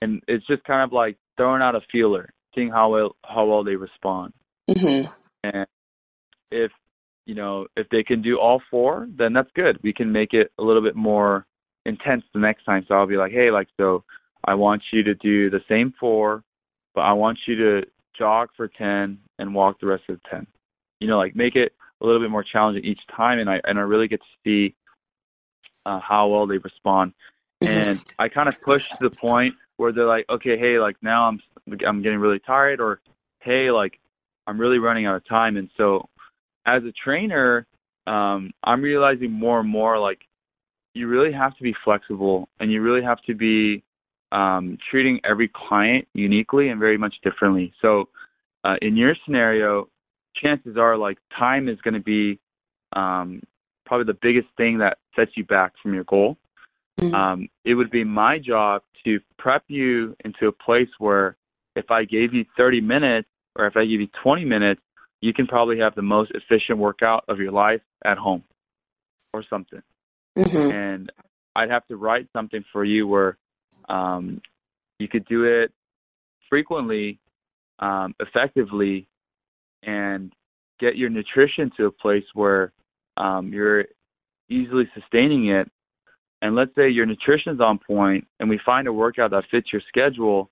[0.00, 3.62] And it's just kind of like throwing out a feeler, seeing how well how well
[3.62, 4.32] they respond.
[4.68, 5.02] hmm
[5.44, 5.66] And
[6.50, 6.72] if
[7.26, 9.78] you know, if they can do all four, then that's good.
[9.82, 11.46] We can make it a little bit more
[11.86, 12.84] intense the next time.
[12.88, 14.02] So I'll be like, hey, like so
[14.44, 16.42] I want you to do the same four,
[16.94, 17.86] but I want you to
[18.16, 20.46] jog for ten and walk the rest of the ten.
[21.00, 23.78] You know, like make it a little bit more challenging each time and I and
[23.78, 24.74] I really get to see
[25.86, 27.12] uh, how well they respond.
[27.62, 27.86] Mhm.
[27.86, 31.28] And I kind of push to the point where they're like, okay, hey, like now
[31.28, 31.40] I'm
[31.86, 33.00] I'm getting really tired, or
[33.40, 33.98] hey, like
[34.46, 35.56] I'm really running out of time.
[35.56, 36.08] And so,
[36.66, 37.66] as a trainer,
[38.06, 40.20] um, I'm realizing more and more like
[40.94, 43.82] you really have to be flexible, and you really have to be
[44.32, 47.72] um, treating every client uniquely and very much differently.
[47.82, 48.08] So,
[48.64, 49.88] uh, in your scenario,
[50.36, 52.38] chances are like time is going to be
[52.94, 53.42] um,
[53.86, 56.38] probably the biggest thing that sets you back from your goal
[57.00, 57.14] Mhm.
[57.14, 61.36] um, it would be my job to prep you into a place where
[61.74, 64.80] if I gave you 30 minutes or if I give you 20 minutes,
[65.20, 68.44] you can probably have the most efficient workout of your life at home
[69.32, 69.82] or something.
[70.36, 70.72] Mhm.
[70.72, 71.12] And
[71.56, 73.38] I'd have to write something for you where
[73.88, 74.40] um,
[74.98, 75.72] you could do it
[76.48, 77.18] frequently,
[77.78, 79.08] um, effectively,
[79.82, 80.32] and
[80.80, 82.72] get your nutrition to a place where
[83.16, 83.86] um, you're
[84.48, 85.70] easily sustaining it
[86.42, 89.80] and let's say your nutrition's on point and we find a workout that fits your
[89.88, 90.50] schedule,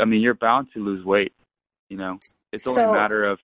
[0.00, 1.32] I mean, you're bound to lose weight.
[1.88, 2.18] You know,
[2.52, 3.40] it's only So- a matter of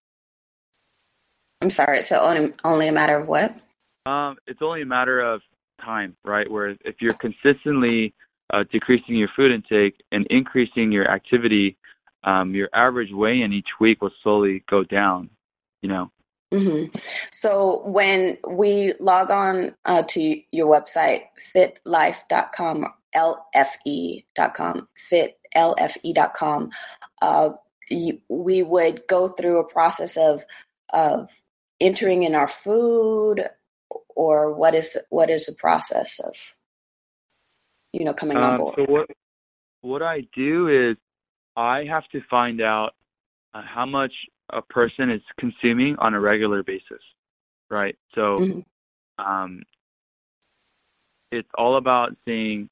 [1.63, 3.57] I'm sorry, it's only only a matter of what?
[4.05, 5.43] um, it's only a matter of
[5.81, 6.51] time, right?
[6.51, 8.15] Where if you're consistently
[8.53, 11.77] uh, decreasing your food intake and increasing your activity,
[12.25, 15.31] um, your average weigh-in each week will slowly go down.
[15.83, 16.13] You know,
[16.53, 16.97] Mm-hmm.
[17.31, 21.23] So when we log on uh, to your website,
[21.55, 22.87] fitlife.com,
[23.17, 24.89] lfe.com,
[25.57, 26.71] fitlfe.com,
[27.23, 27.51] uh,
[27.89, 30.45] you, we would go through a process of
[30.93, 31.31] of
[31.81, 33.49] entering in our food,
[34.15, 36.35] or what is the, what is the process of
[37.93, 38.75] you know coming on Um, board?
[38.77, 39.11] so what
[39.83, 40.97] what I do is
[41.57, 42.95] I have to find out
[43.55, 44.13] uh, how much
[44.51, 47.03] a person is consuming on a regular basis,
[47.71, 47.97] right?
[48.15, 48.65] So Mhm.
[49.19, 49.63] um,
[51.31, 52.69] it's all about seeing,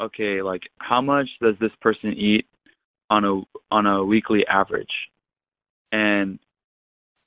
[0.00, 2.46] okay, like how much does this person eat
[3.10, 5.10] on a on a weekly average,
[5.92, 6.38] and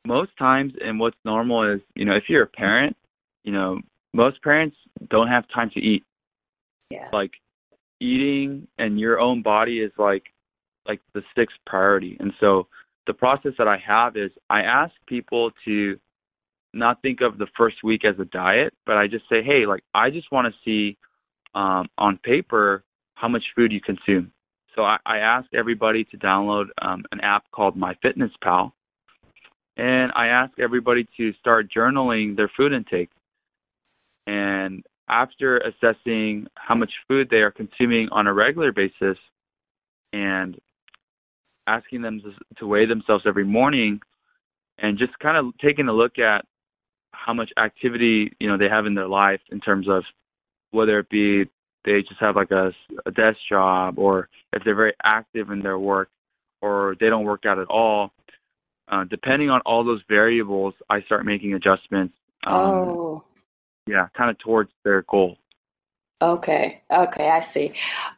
[0.05, 2.95] most times, and what's normal is, you know, if you're a parent,
[3.43, 3.79] you know,
[4.13, 4.75] most parents
[5.09, 6.03] don't have time to eat.
[6.93, 7.09] Yeah.
[7.11, 7.31] Like
[7.99, 10.23] eating and your own body is like
[10.87, 12.17] like the sixth priority.
[12.19, 12.67] And so
[13.07, 15.97] the process that I have is I ask people to
[16.73, 19.83] not think of the first week as a diet, but I just say, hey, like
[19.93, 20.97] I just want to see
[21.55, 22.83] um, on paper
[23.15, 24.31] how much food you consume.
[24.75, 28.71] So I, I ask everybody to download um, an app called MyFitnessPal,
[29.77, 33.11] and I ask everybody to start journaling their food intake.
[34.25, 39.17] And after assessing how much food they are consuming on a regular basis
[40.13, 40.59] and
[41.67, 42.21] asking them
[42.57, 43.99] to, weigh themselves every morning
[44.77, 46.45] and just kind of taking a look at
[47.11, 50.03] how much activity you know they have in their life in terms of
[50.71, 51.43] whether it be
[51.85, 52.71] they just have like a,
[53.05, 56.09] a desk job or if they're very active in their work
[56.61, 58.11] or they don't work out at all
[58.91, 62.13] uh, depending on all those variables i start making adjustments
[62.47, 63.23] um, oh.
[63.87, 65.37] Yeah kind of towards their goal
[66.21, 66.81] Okay.
[66.89, 67.73] Okay, I see.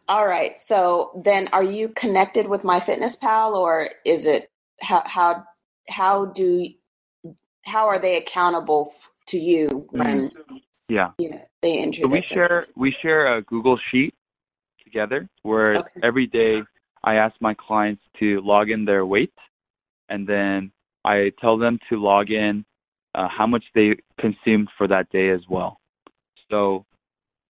[0.07, 0.59] All right.
[0.59, 5.43] So then are you connected with MyFitnessPal or is it how how
[5.89, 6.69] how do
[7.63, 9.99] how are they accountable f- to you hmm.
[9.99, 10.31] when
[10.87, 14.13] yeah you know they enter So we share we share a Google sheet
[14.83, 15.99] together where Okay.
[16.03, 16.61] every day
[17.03, 19.33] I ask my clients to log in their weight
[20.09, 20.71] and then
[21.03, 22.65] I tell them to log in
[23.15, 25.79] uh, how much they consumed for that day as well.
[26.51, 26.85] So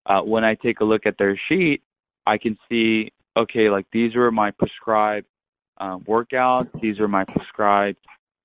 [0.06, 1.82] uh, when I take a look at their sheet,
[2.26, 5.26] I can see okay, like these were my prescribed
[5.78, 7.98] um, workouts, these are my prescribed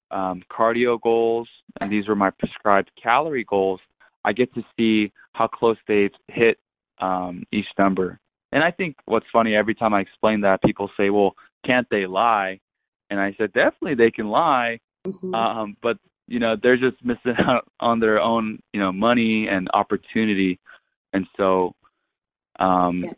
[0.10, 1.48] um, cardio goals,
[1.80, 3.80] and these were my prescribed calorie goals.
[4.26, 6.58] I get to see how close they've hit
[7.00, 8.20] um, each number.
[8.52, 12.08] And I think what's funny every time I explain that, people say, "Well, can't they
[12.08, 12.60] lie?"
[13.12, 15.36] And I said, "Definitely they can lie, Mhm.
[15.36, 15.98] um, but
[16.30, 20.60] you know they're just missing out on their own, you know, money and opportunity."
[21.14, 21.76] And so,
[22.60, 23.14] um, Yeah.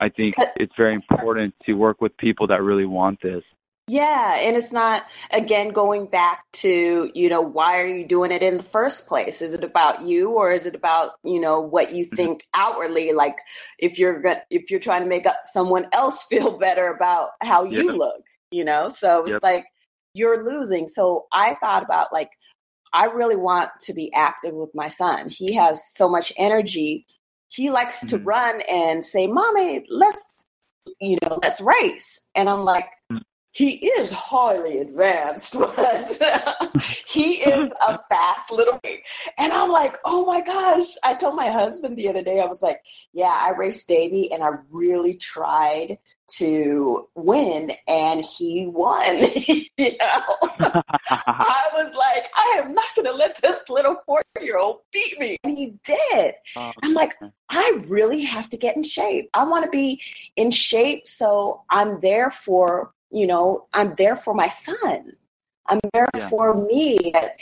[0.00, 3.42] I think it's very important to work with people that really want this.
[3.90, 8.40] Yeah, and it's not again going back to, you know, why are you doing it
[8.40, 9.42] in the first place?
[9.42, 13.36] Is it about you or is it about, you know, what you think outwardly like
[13.80, 17.96] if you're if you're trying to make someone else feel better about how you Yep.
[17.96, 18.88] look, you know?
[18.88, 19.42] So it's Yep.
[19.42, 19.66] like
[20.14, 20.88] you're losing.
[20.88, 22.30] So I thought about like
[22.92, 25.28] I really want to be active with my son.
[25.28, 27.06] He has so much energy.
[27.48, 28.26] He likes to Mhm.
[28.26, 30.32] run and say, "Mommy, let's
[31.00, 33.22] you know, let's race." And I'm like Mm.
[33.52, 36.10] He is highly advanced, but
[37.06, 39.00] he is a fast little kid.
[39.38, 40.88] And I'm like, oh my gosh.
[41.02, 42.80] I told my husband the other day, I was like,
[43.12, 45.98] yeah, I raced Davy and I really tried
[46.36, 49.18] to win and he won.
[49.46, 50.22] you know?
[51.10, 55.36] I was like, I am not gonna let this little four year old beat me.
[55.42, 56.34] And he did.
[56.56, 57.14] Um, I'm like,
[57.48, 59.30] I really have to get in shape.
[59.34, 60.00] I want to be
[60.36, 65.12] in shape so I'm there for, you know, I'm there for my son.
[65.66, 66.28] I'm there Yeah.
[66.28, 67.36] for me at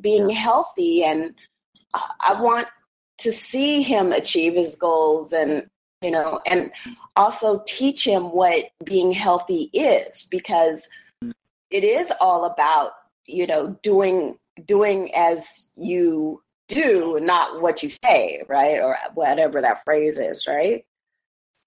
[0.00, 1.34] being healthy and
[1.94, 2.68] I I want
[3.18, 5.68] to see him achieve his goals and
[6.02, 6.70] you know and
[7.16, 10.88] also teach him what being healthy is because
[11.24, 11.32] mm.
[11.70, 12.92] it is all about
[13.26, 19.82] you know doing doing as you do not what you say right or whatever that
[19.84, 20.84] phrase is right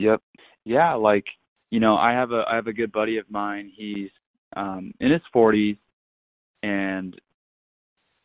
[0.02, 0.22] Yep.
[0.66, 1.26] Yeah, like
[1.72, 3.72] you know, I have a I have a good buddy of mine.
[3.76, 4.10] He's
[4.56, 5.78] um in his 40s
[6.62, 7.20] and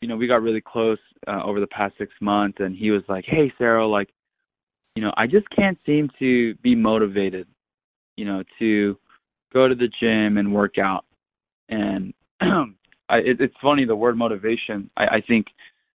[0.02, 3.02] you know, we got really close uh, over the past 6 months and he was
[3.08, 4.10] like, "Hey, Serro, like
[4.94, 7.46] you know, I just can't seem to be motivated,
[8.16, 8.98] you know, to
[9.52, 11.04] go to the gym and work out."
[11.68, 14.90] And I it, it's funny the word motivation.
[14.96, 15.46] I I think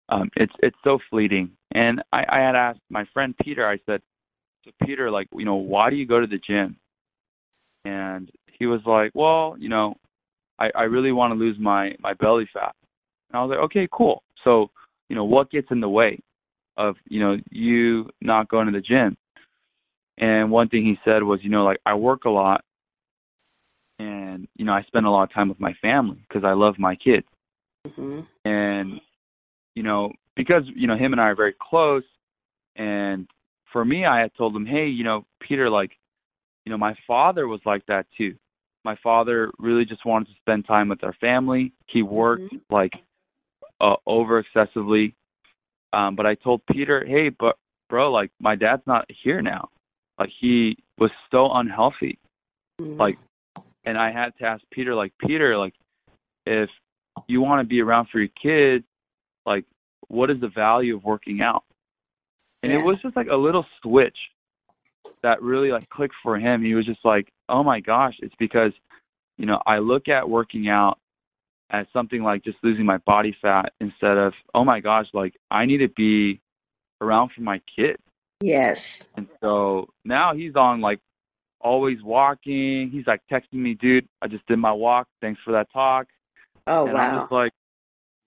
[0.10, 1.52] um it's it's so fleeting.
[1.74, 3.68] And I I had asked my friend Peter.
[3.68, 4.02] I said,
[4.66, 6.78] "So Peter, like, you know, why do you go to the gym?"
[7.88, 8.30] And
[8.60, 9.96] he was like, "Well, you know,
[10.60, 12.76] I I really want to lose my my belly fat."
[13.30, 14.24] And I was like, okay, cool.
[14.44, 14.70] So,
[15.10, 16.20] you know, what gets in the way
[16.78, 19.18] of, you know, you not going to the gym?
[20.18, 22.64] And one thing he said was, you know, like I work a lot
[24.00, 26.76] and, you know, I spend a lot of time with my family because I love
[26.80, 27.28] my kids.
[27.86, 28.22] Mm-hmm.
[28.46, 29.02] And,
[29.76, 32.04] you know, because, you know, him and I are very close
[32.76, 33.28] and
[33.72, 35.92] for me, I had told him, hey, you know, Peter, like,
[36.68, 38.36] you know, my father was like that too.
[38.84, 41.72] My father really just wanted to spend time with our family.
[41.86, 42.58] He worked Mm-hmm.
[42.70, 42.92] like
[43.80, 45.16] uh, over excessively.
[45.94, 47.56] Um, but I told Peter, hey, but
[47.90, 49.70] bro, like my dad's not here now.
[50.20, 52.20] Like he was so unhealthy.
[52.82, 53.00] Mhm.
[53.00, 53.18] Like,
[53.86, 55.74] and I had to ask Peter, like, Peter, like,
[56.46, 56.70] if
[57.28, 58.84] you want to be around for your kids,
[59.46, 59.64] like,
[60.10, 61.64] what is the value of working out?
[62.62, 62.80] And Yeah.
[62.80, 64.18] it was just like a little switch
[65.24, 66.64] that really like clicked for him.
[66.64, 68.72] He was just like, oh my gosh, it's because,
[69.38, 70.98] you know, I look at working out
[71.70, 75.66] as something like just losing my body fat instead of, oh my gosh, like I
[75.66, 76.40] need to be
[77.02, 78.02] around for my kids.
[78.42, 79.08] yes.
[79.16, 81.00] And so now he's on like
[81.60, 82.90] always walking.
[82.92, 85.08] He's like texting me, dude, I just did my walk.
[85.22, 86.08] Thanks for that talk.
[86.66, 87.22] Oh and I'm wow.
[87.22, 87.52] just like,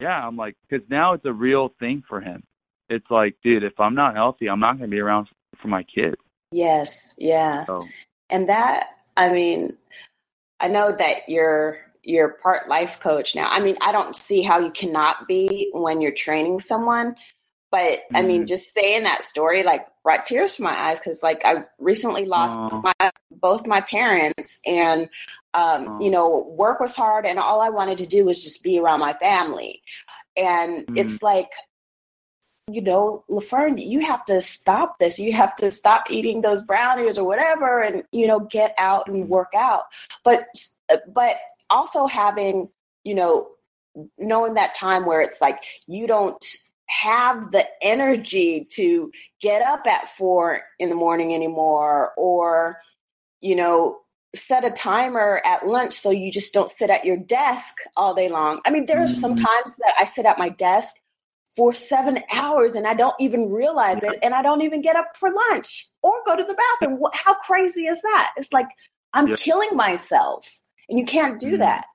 [0.00, 2.42] yeah, I'm like, because now it's a real thing for him.
[2.88, 5.28] It's like, dude, if I'm not healthy, I'm not going to be around
[5.60, 6.16] for my kids.
[6.52, 7.14] Yes.
[7.18, 7.64] Yeah.
[7.64, 7.88] So,
[8.28, 9.76] And that, I mean,
[10.60, 13.48] I know that you're you're part life coach now.
[13.50, 17.14] I mean, I don't see how you cannot be when you're training someone.
[17.70, 18.48] But I mean, Mhm.
[18.48, 22.58] just saying that story like brought tears to my eyes because like I recently lost
[22.72, 22.80] Aw.
[22.82, 25.08] my both my parents and
[25.54, 28.78] um, you know, work was hard and all I wanted to do was just be
[28.78, 29.82] around my family.
[30.36, 30.96] And Mm.
[30.96, 31.50] it's like
[32.68, 35.18] you know, LaFern, you have to stop this.
[35.18, 39.28] You have to stop eating those brownies or whatever, and you know, get out and
[39.28, 39.84] work out.
[40.24, 40.46] But
[41.08, 41.36] but
[41.68, 42.68] also having
[43.04, 43.48] you know,
[44.18, 46.44] knowing that time where it's like you don't
[46.88, 52.80] have the energy to get up at four in the morning anymore, or
[53.40, 53.98] you know,
[54.34, 58.28] set a timer at lunch so you just don't sit at your desk all day
[58.28, 58.60] long.
[58.64, 59.44] I mean, there are some Mhm.
[59.44, 60.94] times that I sit at my desk
[61.56, 65.16] for seven hours and I don't even realize it and I don't even get up
[65.18, 67.00] for lunch or go to the bathroom.
[67.12, 68.32] How crazy is that?
[68.36, 68.68] It's like
[69.12, 69.36] I'm Yeah.
[69.36, 71.58] killing myself and you can't do Mhm.
[71.58, 71.86] that.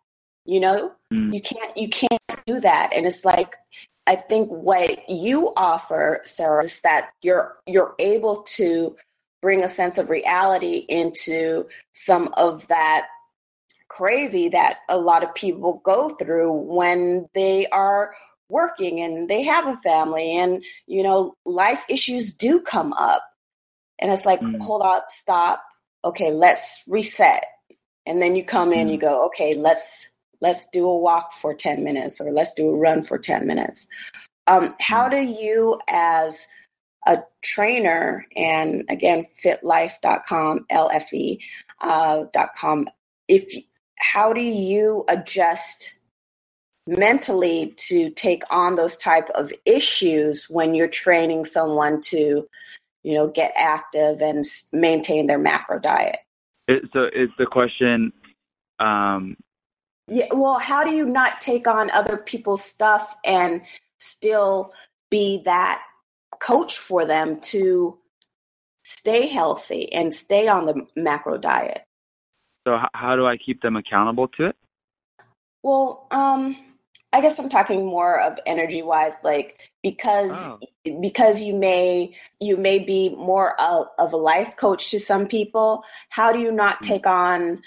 [0.45, 1.33] You know, Mm.
[1.33, 2.91] you can't, you can't do that.
[2.93, 3.55] And it's like,
[4.05, 8.95] I think what you offer, Serro, is that you're, you're able to
[9.41, 13.07] bring a sense of reality into some of that
[13.87, 18.13] crazy that a lot of people go through when they are
[18.49, 23.23] working and they have a family and you know life issues do come up
[23.99, 24.61] and it's like Mm.
[24.61, 25.63] hold up stop
[26.03, 27.43] okay let's reset
[28.05, 28.91] and then you come in Mm.
[28.91, 30.07] you go okay let's
[30.41, 33.87] let's do a walk for 10 minutes or let's do a run for 10 minutes
[34.47, 35.11] um, how Mm.
[35.11, 36.45] do you as
[37.07, 41.39] a trainer and again fitlfe.com lfe
[41.81, 42.87] uh, dot com
[43.27, 43.63] if
[43.99, 45.99] how do you adjust
[46.87, 52.47] mentally to take on those type of issues when you're training someone to
[53.03, 56.19] you know get active and maintain their macro diet
[56.67, 58.13] It, so is the question,
[58.79, 59.35] um,
[60.07, 63.61] yeah well how do you not take on other people's stuff and
[63.99, 64.73] still
[65.09, 65.81] be that
[66.39, 67.97] coach for them to
[68.83, 71.85] stay healthy and stay on the macro diet
[72.67, 74.55] so how do I keep them accountable to it?
[75.61, 76.57] Well, um,
[77.15, 80.59] I guess I'm talking more of energy wise, like because Oh.
[80.99, 85.85] because you may you may be more of, of a life coach to some people.
[86.09, 86.87] How do you not Mm.
[86.87, 87.61] take on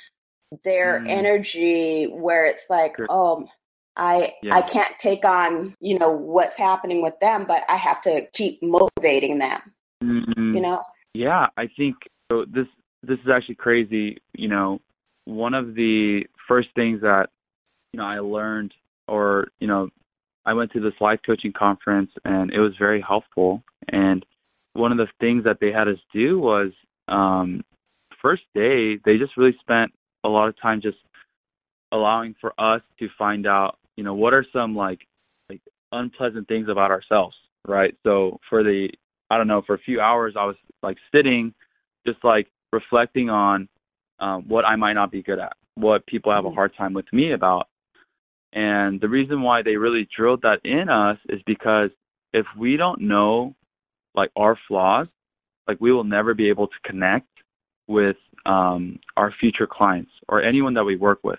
[0.64, 1.09] their Mm.
[1.09, 3.07] energy where it's like, Sure.
[3.09, 3.49] oh,
[3.96, 4.57] I Yeah.
[4.57, 8.62] I can't take on you know what's happening with them, but I have to keep
[8.62, 9.62] motivating them.
[10.05, 10.55] Mm.
[10.55, 10.82] You know,
[11.14, 11.96] Yeah, I think
[12.30, 12.44] so.
[12.44, 12.66] This
[13.03, 14.18] this is actually crazy.
[14.34, 14.80] You know,
[15.24, 17.30] one of the first things that
[17.94, 18.74] you know I learned,
[19.09, 19.88] or you know,
[20.46, 23.62] I went to this life coaching conference and it was very helpful.
[23.88, 24.24] And
[24.74, 26.72] one of the things that they had us do was,
[27.09, 27.64] um,
[28.22, 29.92] first day they just really spent
[30.24, 30.98] a lot of time just
[31.92, 35.00] allowing for us to find out, you know, what are some like
[35.48, 35.61] like
[35.92, 37.36] unpleasant things about ourselves,
[37.66, 37.94] right?
[38.04, 38.88] So for the
[39.30, 41.54] I don't know, for a few hours I was like sitting
[42.06, 43.68] just like reflecting on
[44.20, 46.54] um, what I might not be good at, what people have a Mhm.
[46.54, 47.68] hard time with me about.
[48.53, 51.90] And the reason why they really drilled that in us is because
[52.32, 53.55] if we don't know
[54.14, 55.07] like our flaws,
[55.66, 57.28] like we will never be able to connect
[57.86, 61.38] with um, our future clients or anyone that we work with.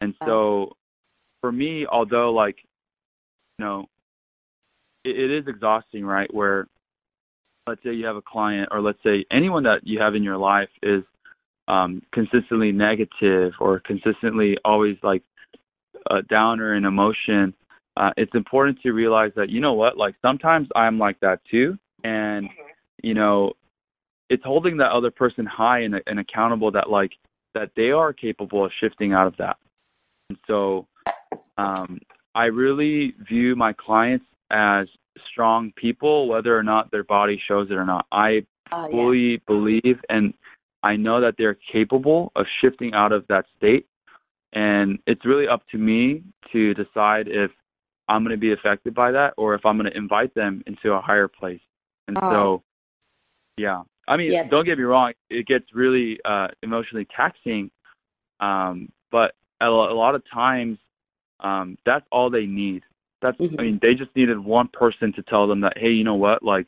[0.00, 0.76] And so
[1.40, 2.56] for me, although like
[3.58, 3.86] you know,
[5.04, 6.32] it, it is exhausting, right?
[6.32, 6.66] Where
[7.66, 10.36] let's say you have a client, or let's say anyone that you have in your
[10.36, 11.02] life is
[11.68, 15.22] um, consistently negative or consistently always like
[16.10, 17.54] a downer in emotion.
[17.96, 21.78] Uh, it's important to realize that you know what, like sometimes I'm like that too,
[22.02, 22.48] and
[23.02, 23.52] you know,
[24.30, 27.12] it's holding that other person high and, and accountable that like
[27.54, 29.56] that they are capable of shifting out of that.
[30.28, 30.88] And so,
[31.56, 32.00] um,
[32.34, 34.88] I really view my clients as
[35.30, 38.06] strong people, whether or not their body shows it or not.
[38.10, 39.36] I uh, fully yeah.
[39.46, 40.34] believe and
[40.82, 43.86] I know that they're capable of shifting out of that state.
[44.54, 47.50] And it's really up to me to decide if
[48.08, 50.92] I'm going to be affected by that or if I'm going to invite them into
[50.92, 51.60] a higher place.
[52.06, 52.30] And oh.
[52.30, 52.62] so,
[53.56, 53.82] yeah.
[54.06, 54.44] I mean, yeah.
[54.44, 57.70] don't get me wrong, it gets really uh, emotionally taxing.
[58.40, 60.78] Um, but a, a lot of times,
[61.40, 62.82] um, that's all they need.
[63.22, 63.58] That's mm-hmm.
[63.58, 66.42] I mean, they just needed one person to tell them that, hey, you know what,
[66.42, 66.66] like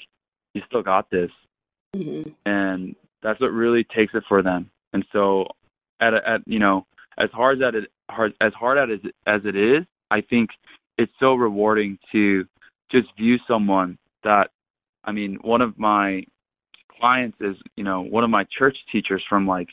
[0.54, 1.30] you still got this,
[1.94, 2.30] mm-hmm.
[2.46, 4.70] and that's what really takes it for them.
[4.92, 5.48] And so,
[6.00, 6.86] at at you know,
[7.18, 10.50] as hard as it hard as hard as it, as it is, I think
[10.98, 12.44] it's so rewarding to
[12.90, 14.48] just view someone that,
[15.04, 16.22] I mean, one of my
[16.98, 19.68] clients is you know one of my church teachers from like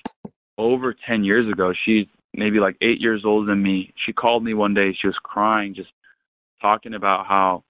[0.57, 1.73] over 10 years ago.
[1.85, 3.93] She's maybe like eight years older than me.
[4.05, 4.95] She called me one day.
[4.99, 5.89] She was crying, just
[6.61, 7.63] talking about how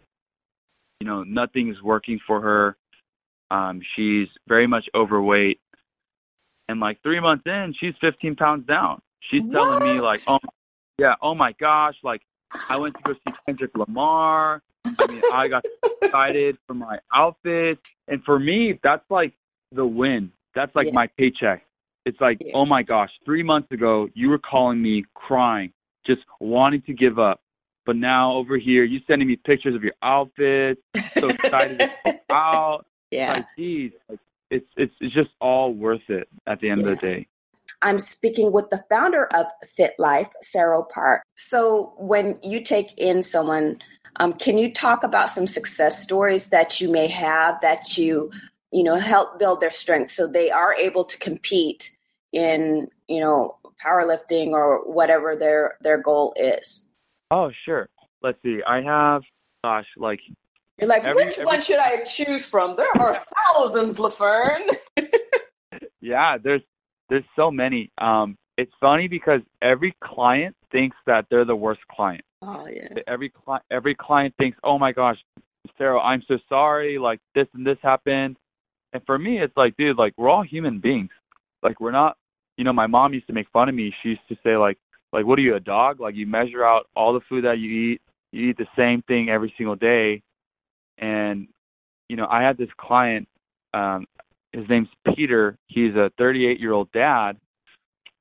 [1.00, 2.78] you know nothing's working for her.
[3.52, 5.60] Um, she's very much overweight,
[6.70, 9.02] and like three months in, she's 15 pounds down.
[9.30, 9.54] She's what?
[9.54, 10.40] telling me like, oh
[10.98, 12.22] yeah, oh my gosh, like
[12.70, 14.62] I went to go see Kendrick Lamar.
[14.86, 15.66] I mean, I got
[16.02, 19.34] excited for my outfit, and for me, that's like
[19.72, 20.32] the win.
[20.56, 20.94] That's like yeah.
[20.94, 21.66] my paycheck.
[22.06, 22.52] It's like, yeah.
[22.54, 25.72] oh my gosh, three months ago you were calling me crying,
[26.06, 27.42] just wanting to give up.
[27.86, 30.82] But now over here, you sending me pictures of your outfits,
[31.20, 32.86] so excited to go out.
[33.12, 33.34] Yeah.
[33.34, 34.20] Like, geez, like,
[34.50, 36.88] it's it's it's just all worth it at the end yeah.
[36.90, 37.28] of the day.
[37.84, 41.22] I'm speaking with the founder of Fit Life, Serro Park.
[41.36, 43.80] So when you take in someone,
[44.20, 48.32] um, can you talk about some success stories that you may have that you,
[48.72, 51.92] you know, help build their strength so they are able to compete
[52.32, 56.90] in, you know, powerlifting or whatever their their goal is?
[57.32, 57.90] Oh, sure.
[58.22, 58.62] Let's see.
[58.66, 59.24] I have,
[59.64, 60.22] gosh, like.
[60.80, 61.46] You're like, every, which every...
[61.46, 62.78] one should I choose from?
[62.78, 63.22] There are
[63.56, 64.62] thousands, LaFern.
[66.02, 66.62] yeah, there's
[67.14, 67.92] there's so many.
[68.00, 72.24] Um, it's funny because every client thinks that they're the worst client.
[72.42, 72.88] Oh yeah.
[73.08, 75.18] Every client, every client thinks, "Oh my gosh,
[75.80, 76.98] Serro, I'm so sorry.
[76.98, 78.38] Like this and this happened."
[78.94, 81.12] And for me, it's like, dude, like we're all human beings.
[81.62, 82.18] Like we're not.
[82.58, 83.94] You know, my mom used to make fun of me.
[84.02, 84.78] She used to say, like,
[85.14, 87.92] like what are you a dog like you measure out all the food that you
[87.92, 88.02] eat
[88.32, 90.22] you eat the same thing every single day
[90.98, 91.48] and
[92.10, 93.28] you know i had this client
[93.74, 94.06] um
[94.54, 97.34] his name's peter he's a 38 year old dad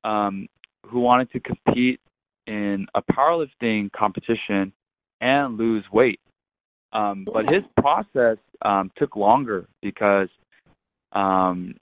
[0.04, 0.46] um
[0.86, 2.00] who wanted to compete
[2.46, 4.72] in a powerlifting competition
[5.20, 6.20] and lose weight
[6.92, 10.28] um but his process um took longer because
[11.12, 11.74] um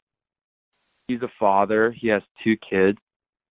[1.08, 2.98] he's a father he has two kids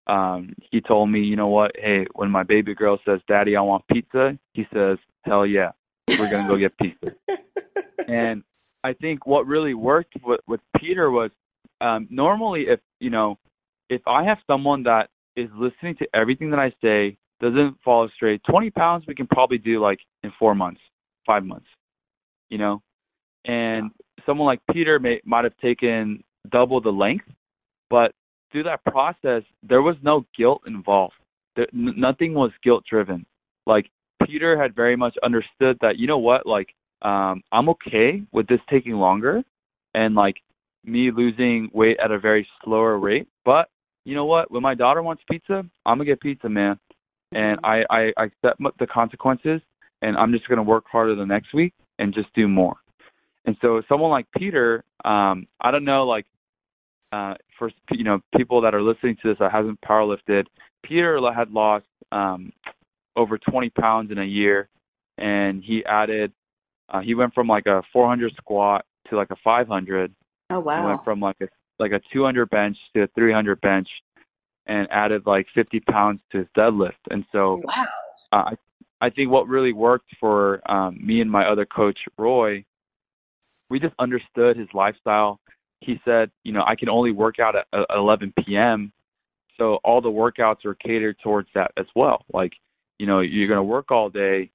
[0.09, 1.71] um, he told me, you know what?
[1.75, 5.71] Hey, when my baby girl says, "Daddy, I want pizza," he says, "Hell yeah,
[6.07, 7.13] we're gonna go get pizza."
[8.07, 8.43] and
[8.83, 11.31] I think what really worked with, with Peter was
[11.81, 13.37] um, normally if you know
[13.89, 18.41] if I have someone that is listening to everything that I say, doesn't follow straight,
[18.49, 20.81] 20 pounds we can probably do like in four months,
[21.25, 21.67] five months,
[22.49, 22.81] you know.
[23.45, 23.91] And
[24.25, 27.25] someone like Peter may might have taken double the length,
[27.89, 28.13] but
[28.51, 31.13] through that process, there was no guilt involved.
[31.55, 33.25] There, n- nothing was guilt driven.
[33.65, 33.89] Like
[34.25, 38.59] Peter had very much understood that you know what, like um, I'm okay with this
[38.69, 39.43] taking longer,
[39.93, 40.35] and like
[40.83, 43.27] me losing weight at a very slower rate.
[43.45, 43.69] But
[44.05, 46.79] you know what, when my daughter wants pizza, I'm gonna get pizza, man,
[47.31, 49.61] and I I, I accept the consequences,
[50.01, 52.75] and I'm just gonna work harder the next week and just do more.
[53.45, 56.25] And so someone like Peter, um, I don't know, like
[57.11, 60.45] uh, for you know people that are listening to this that hasn't powerlifted,
[60.83, 62.51] Peter had lost um,
[63.15, 64.69] over 20 pounds in a year,
[65.17, 66.31] and he added.
[66.91, 70.13] Uh, he went from like a 400 squat to like a 500.
[70.51, 70.81] Oh wow!
[70.81, 73.87] He went from like a like a 200 bench to a 300 bench,
[74.65, 76.99] and added like 50 pounds to his deadlift.
[77.09, 77.85] And so, wow.
[78.31, 78.53] Uh, I
[79.01, 82.65] I think what really worked for um, me and my other coach Roy,
[83.69, 85.39] we just understood his lifestyle
[85.81, 87.65] he said, you know, I can only work out at
[87.95, 88.91] 11 p.m.
[89.57, 92.25] So all the workouts are catered towards that as well.
[92.33, 92.53] Like,
[92.97, 94.51] you know, you're going to work all day.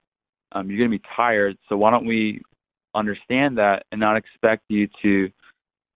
[0.55, 1.59] Um, you're going to be tired.
[1.69, 2.43] So why don't we
[2.95, 5.31] understand that and not expect you to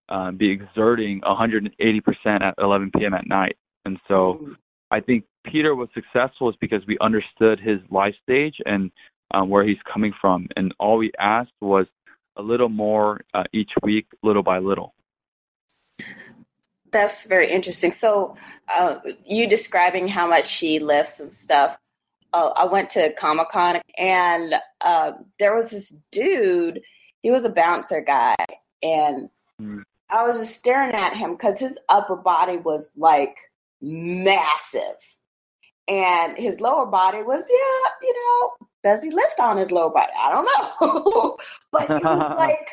[0.08, 1.70] um, be exerting 180%
[2.26, 3.14] at 11 p.m.
[3.14, 3.56] at night.
[3.84, 4.52] And so mm-hmm.
[4.90, 8.90] I think Peter was successful is because we understood his life stage and
[9.32, 10.48] um, where he's coming from.
[10.56, 11.86] And all we asked was
[12.36, 14.94] a little more uh, each week, little by little.
[16.90, 17.92] That's very interesting.
[17.92, 18.36] So,
[18.74, 18.96] uh,
[19.26, 21.76] you describing how much she lifts and stuff.
[22.32, 26.80] Uh, I went to Comic Con and uh, there was this dude.
[27.22, 28.36] He was a bouncer guy,
[28.82, 29.28] and
[29.60, 29.82] mm.
[30.10, 33.36] I was just staring at him because his upper body was like
[33.80, 35.16] massive.
[35.88, 40.12] And his lower body was, yeah, you know, does he lift on his lower body?
[40.18, 41.38] I don't know.
[41.72, 42.68] but it was like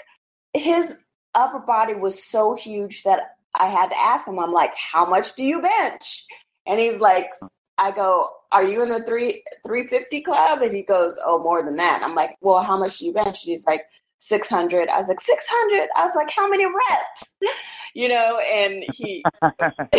[0.53, 0.97] his
[1.33, 5.35] upper body was so huge that I had to ask him, I'm like, how much
[5.35, 6.25] do you bench?
[6.67, 7.29] And he's like,
[7.77, 10.61] I go, are you in the three 350 club?
[10.61, 12.01] And he goes, oh, more than that.
[12.03, 13.43] I'm like, well, how much do you bench?
[13.43, 13.81] And he's like,
[14.19, 14.89] 600.
[14.89, 15.89] I was like, 600?
[15.95, 17.33] I was like, how many reps?
[17.97, 19.23] You know, and he,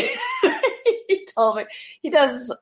[1.08, 1.64] he told me
[2.02, 2.54] he does,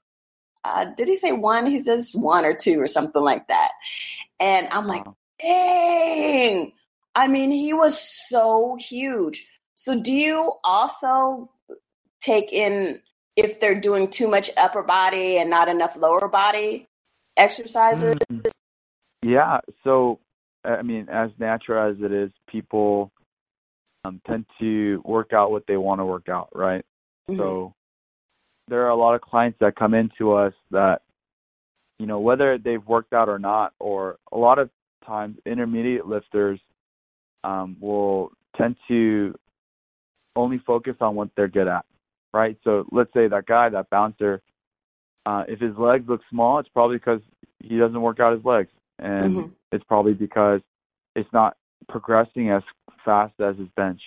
[0.62, 1.66] uh, did he say one?
[1.66, 3.72] He does one or two or something like that.
[4.38, 5.02] And I'm like,
[5.40, 6.70] dang.
[7.16, 9.44] I mean, he was so huge.
[9.74, 11.50] So do you also
[12.20, 13.00] take in
[13.36, 16.86] if they're doing too much upper body and not enough lower body
[17.36, 18.16] exercises?
[18.30, 18.50] Mm.
[19.22, 19.60] Yeah.
[19.82, 20.20] So
[20.64, 23.12] I mean, as natural as it is, people
[24.04, 26.84] um, tend to work out what they want to work out, right?
[27.28, 27.38] Mm-hmm.
[27.38, 27.74] So
[28.68, 31.02] there are a lot of clients that come into us that,
[31.98, 34.70] you know, whether they've worked out or not, or a lot of
[35.06, 36.58] times intermediate lifters
[37.44, 39.34] um, will tend to
[40.36, 41.84] only focus on what they're good at,
[42.34, 42.58] right?
[42.64, 44.42] So let's say that guy, that bouncer,
[45.24, 47.20] uh, if his legs look small, it's probably because
[47.60, 48.68] he doesn't work out his legs
[48.98, 49.48] and mm-hmm.
[49.72, 50.60] it's probably because
[51.16, 51.56] it's not
[51.88, 52.62] progressing as
[53.04, 54.00] fast as his bench.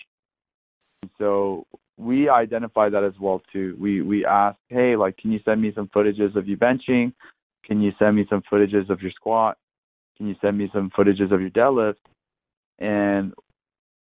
[1.17, 1.65] So
[1.97, 3.75] we identify that as well too.
[3.79, 7.13] We we ask, hey, like, can you send me some footages of you benching?
[7.65, 9.57] Can you send me some footages of your squat?
[10.17, 11.95] Can you send me some footages of your deadlift?
[12.79, 13.33] And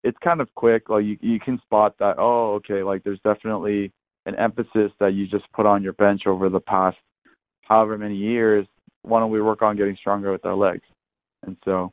[0.05, 0.89] it's kind of quick.
[0.89, 2.17] Like you you can spot that.
[2.19, 2.83] Oh, okay.
[2.83, 3.93] Like there's definitely
[4.27, 6.99] an emphasis that you just put on your bench over the past
[7.63, 8.67] however many years
[9.07, 10.83] why don't we work on getting stronger with our legs?
[11.45, 11.93] And so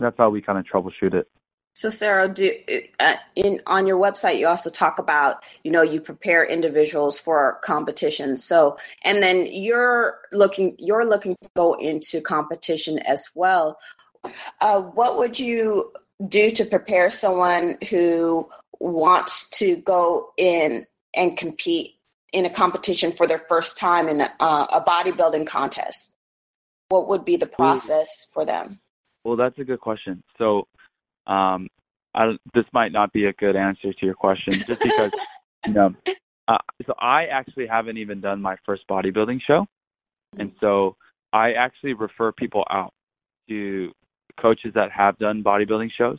[0.00, 1.28] that's how we kind of troubleshoot it.
[1.74, 2.52] So, Serro, do,
[3.00, 7.58] uh, in on your website, you also talk about you know you prepare individuals for
[7.62, 8.38] competition.
[8.38, 13.76] So, and then you're looking you're looking to go into competition as well.
[14.62, 15.92] Uh, what would you
[16.26, 18.48] do to prepare someone who
[18.80, 20.86] wants to go in
[21.16, 21.94] and compete
[22.32, 26.16] in a competition for their first time in a, uh, a bodybuilding contest?
[26.88, 28.80] What would be the process for them?
[29.24, 30.22] Well, that's a good question.
[30.38, 30.68] So,
[31.26, 31.68] um,
[32.14, 35.10] I, this might not be a good answer to your question, just because
[35.66, 35.94] you know.
[36.48, 39.66] Uh, so I actually haven't even done my first bodybuilding show,
[40.38, 40.96] and so
[41.32, 42.92] I actually refer people out
[43.48, 43.90] to
[44.40, 46.18] coaches that have done bodybuilding shows.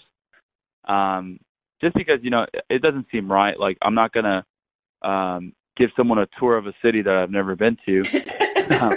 [0.88, 1.39] Um,
[1.82, 3.60] just because you know it doesn't seem right.
[3.60, 4.43] Like I'm not gonna
[5.02, 8.04] um, give someone a tour of a city that I've never been to.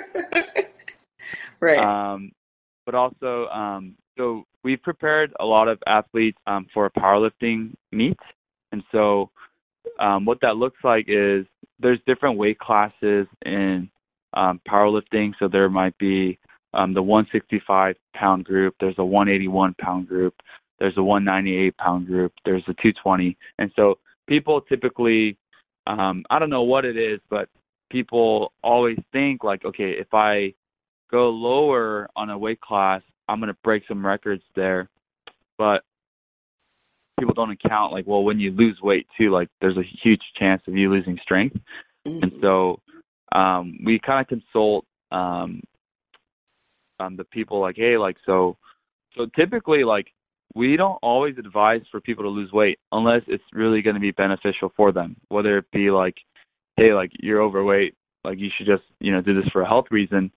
[1.61, 1.78] right.
[2.12, 2.32] Um,
[2.86, 8.18] but also, um, so we've prepared a lot of athletes um, for a powerlifting meet,
[8.72, 9.30] and so
[9.98, 11.46] um, what that looks like is
[11.78, 13.90] there's different weight classes in
[14.34, 15.32] um, powerlifting.
[15.38, 16.38] So there might be
[16.74, 20.34] um, the 165 pound group, there's a 181 pound group,
[20.78, 23.98] there's a 198 pound group, there's a 220, and so
[24.28, 25.36] people typically
[25.87, 27.49] um, I don't know what it is, but
[27.91, 30.55] people always think like, okay, if I
[31.11, 34.89] go lower on a weight class, I'm gonna break some records there.
[35.59, 35.83] But
[37.18, 40.62] people don't account like, well, when you lose weight too, like there's a huge chance
[40.66, 41.57] of you losing strength.
[42.07, 42.22] Mm-hmm.
[42.22, 42.81] And so
[43.33, 45.62] um we kind of consult um
[46.99, 48.57] um the people like, hey, like so
[49.16, 50.07] so typically like
[50.55, 54.11] we don't always advise for people to lose weight unless it's really going to be
[54.11, 55.16] beneficial for them.
[55.28, 56.16] Whether it be like,
[56.76, 57.94] hey, like you're overweight,
[58.24, 60.30] like you should just you know do this for a health reason,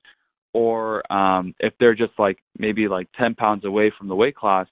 [0.53, 4.67] or um, if they're just like maybe like 10 pounds away from the weight class,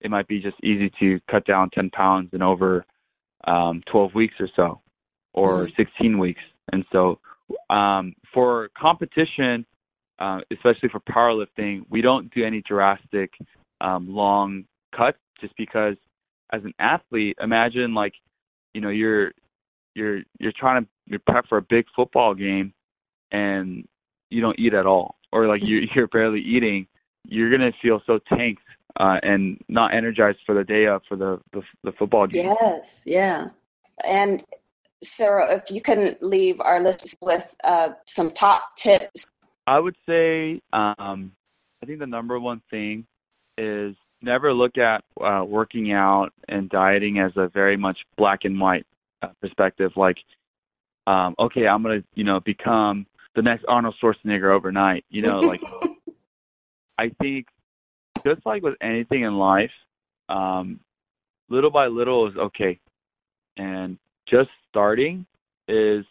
[0.00, 2.84] it might be just easy to cut down 10 pounds in over
[3.46, 4.80] um, 12 weeks or so,
[5.34, 5.82] or mm-hmm.
[5.82, 6.40] 16 weeks.
[6.72, 7.18] And so
[7.70, 9.66] um, for competition,
[10.18, 13.32] uh, especially for powerlifting, we don't do any drastic
[13.80, 14.64] um, long
[14.96, 15.96] cut just because
[16.52, 18.14] as an athlete, imagine like,
[18.74, 19.32] you know, you're
[19.94, 22.72] you're you're trying to you're prep for a big football game
[23.32, 23.86] and
[24.30, 26.86] you don't eat at all or like you you're barely eating
[27.28, 28.62] you're gonna feel so tanked
[28.98, 32.54] uh, and not energized for the day up for the, the the football game.
[32.60, 33.48] Yes, yeah.
[34.04, 34.44] And
[35.04, 39.26] Serro, if you can leave our listeners with uh, some top tips.
[39.66, 41.32] I would say um,
[41.82, 43.06] I think the number one thing
[43.58, 48.58] is never look at uh, working out and dieting as a very much black and
[48.60, 48.86] white
[49.22, 49.92] uh, perspective.
[49.96, 50.18] Like,
[51.06, 55.04] um, okay, I'm gonna you know become the next Arnold Schwarzenegger overnight.
[55.10, 55.60] You know, like
[56.98, 57.46] I think
[58.24, 59.70] just like with anything in life,
[60.28, 60.80] um,
[61.48, 62.78] little by little is okay,
[63.56, 63.98] and
[64.28, 65.26] just starting
[65.68, 66.04] is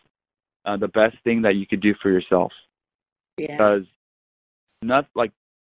[0.65, 2.51] uh, the best thing that you could do for yourself.
[3.37, 3.51] Yeah.
[3.51, 3.83] Because
[4.81, 5.31] not like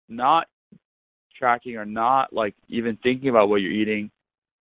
[0.09, 0.47] not
[1.39, 4.11] tracking or not like even thinking about what you're eating.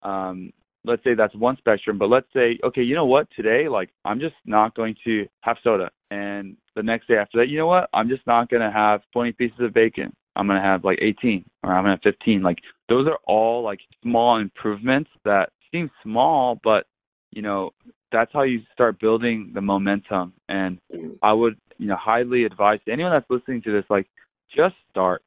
[0.04, 0.52] Um,
[0.86, 4.20] let's say that's one spectrum, but let's say, okay, you know what, today, like, I'm
[4.20, 5.90] just not going to have soda.
[6.12, 9.02] And the next day after that, you know what, I'm just not going to have
[9.14, 10.14] 20 pieces of bacon.
[10.36, 12.42] I'm going to have like 18 or I'm going to have 15.
[12.42, 16.86] Like, those are all like small improvements that seem small, but,
[17.32, 17.72] you know,
[18.12, 20.34] that's how you start building the momentum.
[20.48, 21.18] And Mm.
[21.22, 24.08] I would, you know, highly advise anyone that's listening to this, like,
[24.56, 25.22] just start,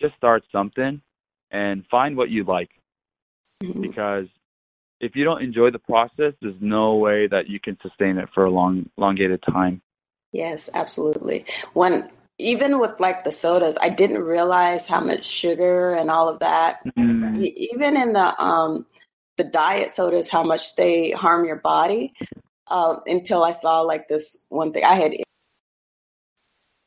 [0.00, 1.00] just start something
[1.50, 2.70] and find what you like
[3.62, 3.82] Mhm.
[3.82, 4.26] because
[5.00, 8.44] if you don't enjoy the process, there's no way that you can sustain it for
[8.44, 9.82] a long, elongated time.
[10.32, 11.44] Yes, absolutely.
[11.74, 16.40] When even with like the sodas, I didn't realize how much sugar and all of
[16.40, 16.80] that.
[16.96, 18.86] Mm, E- Even in the um
[19.36, 22.12] the diet sodas, how much they harm your body.
[22.68, 24.94] Um, until I saw like this one thing I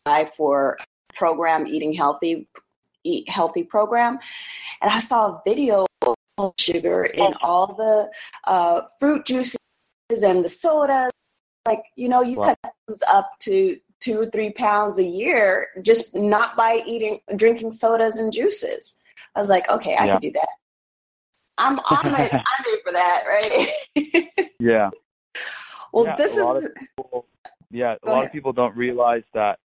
[0.07, 0.77] had for
[1.13, 2.47] program eating healthy,
[3.07, 4.19] eat healthy program,
[4.81, 5.85] and I saw a video
[6.37, 8.11] of sugar in all the
[8.45, 9.57] uh, fruit juices
[10.11, 11.11] and the sodas.
[11.65, 12.55] Like you know, you Wow.
[12.63, 17.71] cut those up to two or three pounds a year just not by eating drinking
[17.71, 19.01] sodas and juices.
[19.35, 20.13] I was like, okay, I Yeah.
[20.13, 20.49] can do that.
[21.57, 23.69] I'm I'm I'm ready for that, right?
[24.59, 24.89] yeah.
[25.93, 27.25] well, Yeah, this is people,
[27.71, 28.25] yeah, a Go lot ahead.
[28.27, 29.59] of people don't realize that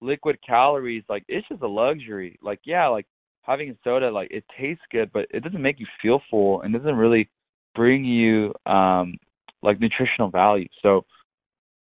[0.00, 2.38] liquid calories, like, it's just a luxury.
[2.42, 3.06] Like, yeah, like
[3.42, 6.72] having a soda, like, it tastes good, but it doesn't make you feel full and
[6.74, 7.28] doesn't really
[7.74, 9.14] bring you, um,
[9.62, 10.68] like nutritional value.
[10.82, 11.04] So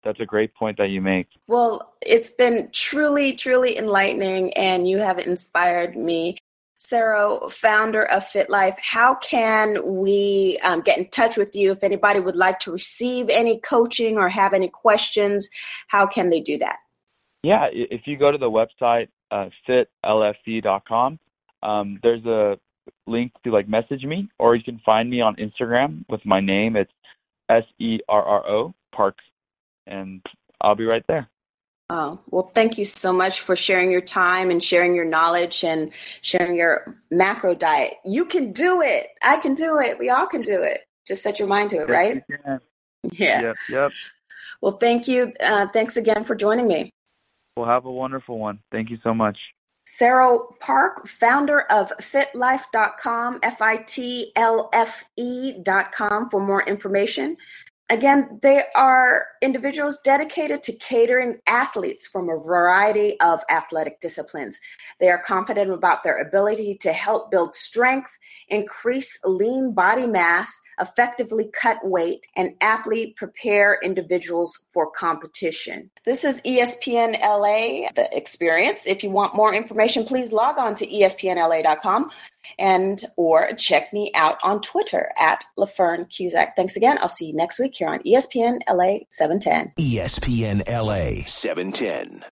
[0.05, 1.29] that's a great point that you make.
[1.49, 6.37] well, it's been truly, truly enlightening, and you have inspired me.
[6.79, 12.21] Serro, founder of FITLFE, how can we um, get in touch with you if anybody
[12.21, 15.49] would like to receive any coaching or have any questions?
[15.89, 16.77] How can they do that?
[17.45, 21.19] Yeah, if you go to the website uh, fitlfe.com,
[21.63, 22.59] um, there's a
[23.07, 26.75] link to like message me, or you can find me on Instagram with my name.
[26.75, 26.91] It's
[27.51, 29.17] S E R R O Park,
[29.87, 30.23] and
[30.63, 31.29] I'll be right there.
[31.91, 35.93] Oh, well, thank you so much for sharing your time and sharing your knowledge and
[36.23, 37.93] sharing your macro diet.
[38.07, 39.09] You can do it.
[39.23, 39.99] I can do it.
[39.99, 40.81] We all can do it.
[41.07, 42.15] Just set your mind to it, right?
[42.15, 42.61] Yes, you can.
[43.13, 43.43] Yeah.
[43.43, 43.91] Yep, yep.
[44.63, 45.35] Well, thank you.
[45.39, 46.91] Uh, thanks again for joining me.
[47.57, 48.59] Well, have a wonderful one.
[48.73, 49.39] Thank you so much.
[49.87, 57.37] Serro Park, founder of fitlfe.com, F I T L F E.com for more information.
[57.91, 64.59] Again, they are individuals dedicated to catering athletes from a variety of athletic disciplines.
[65.01, 68.17] They are confident about their ability to help build strength,
[68.49, 75.91] increase lean body mass, effectively cut weight, and aptly prepare individuals for competition.
[76.07, 78.87] This is ESPN LA, the experience.
[78.87, 82.11] If you want more information, please log on to espnla.com
[82.59, 86.57] and or check me out on Twitter at LaFern Cusack.
[86.57, 86.99] Thanks again.
[87.01, 89.73] I'll see you next week here on ESPN LA 710.
[89.79, 92.25] ESPN LA 710.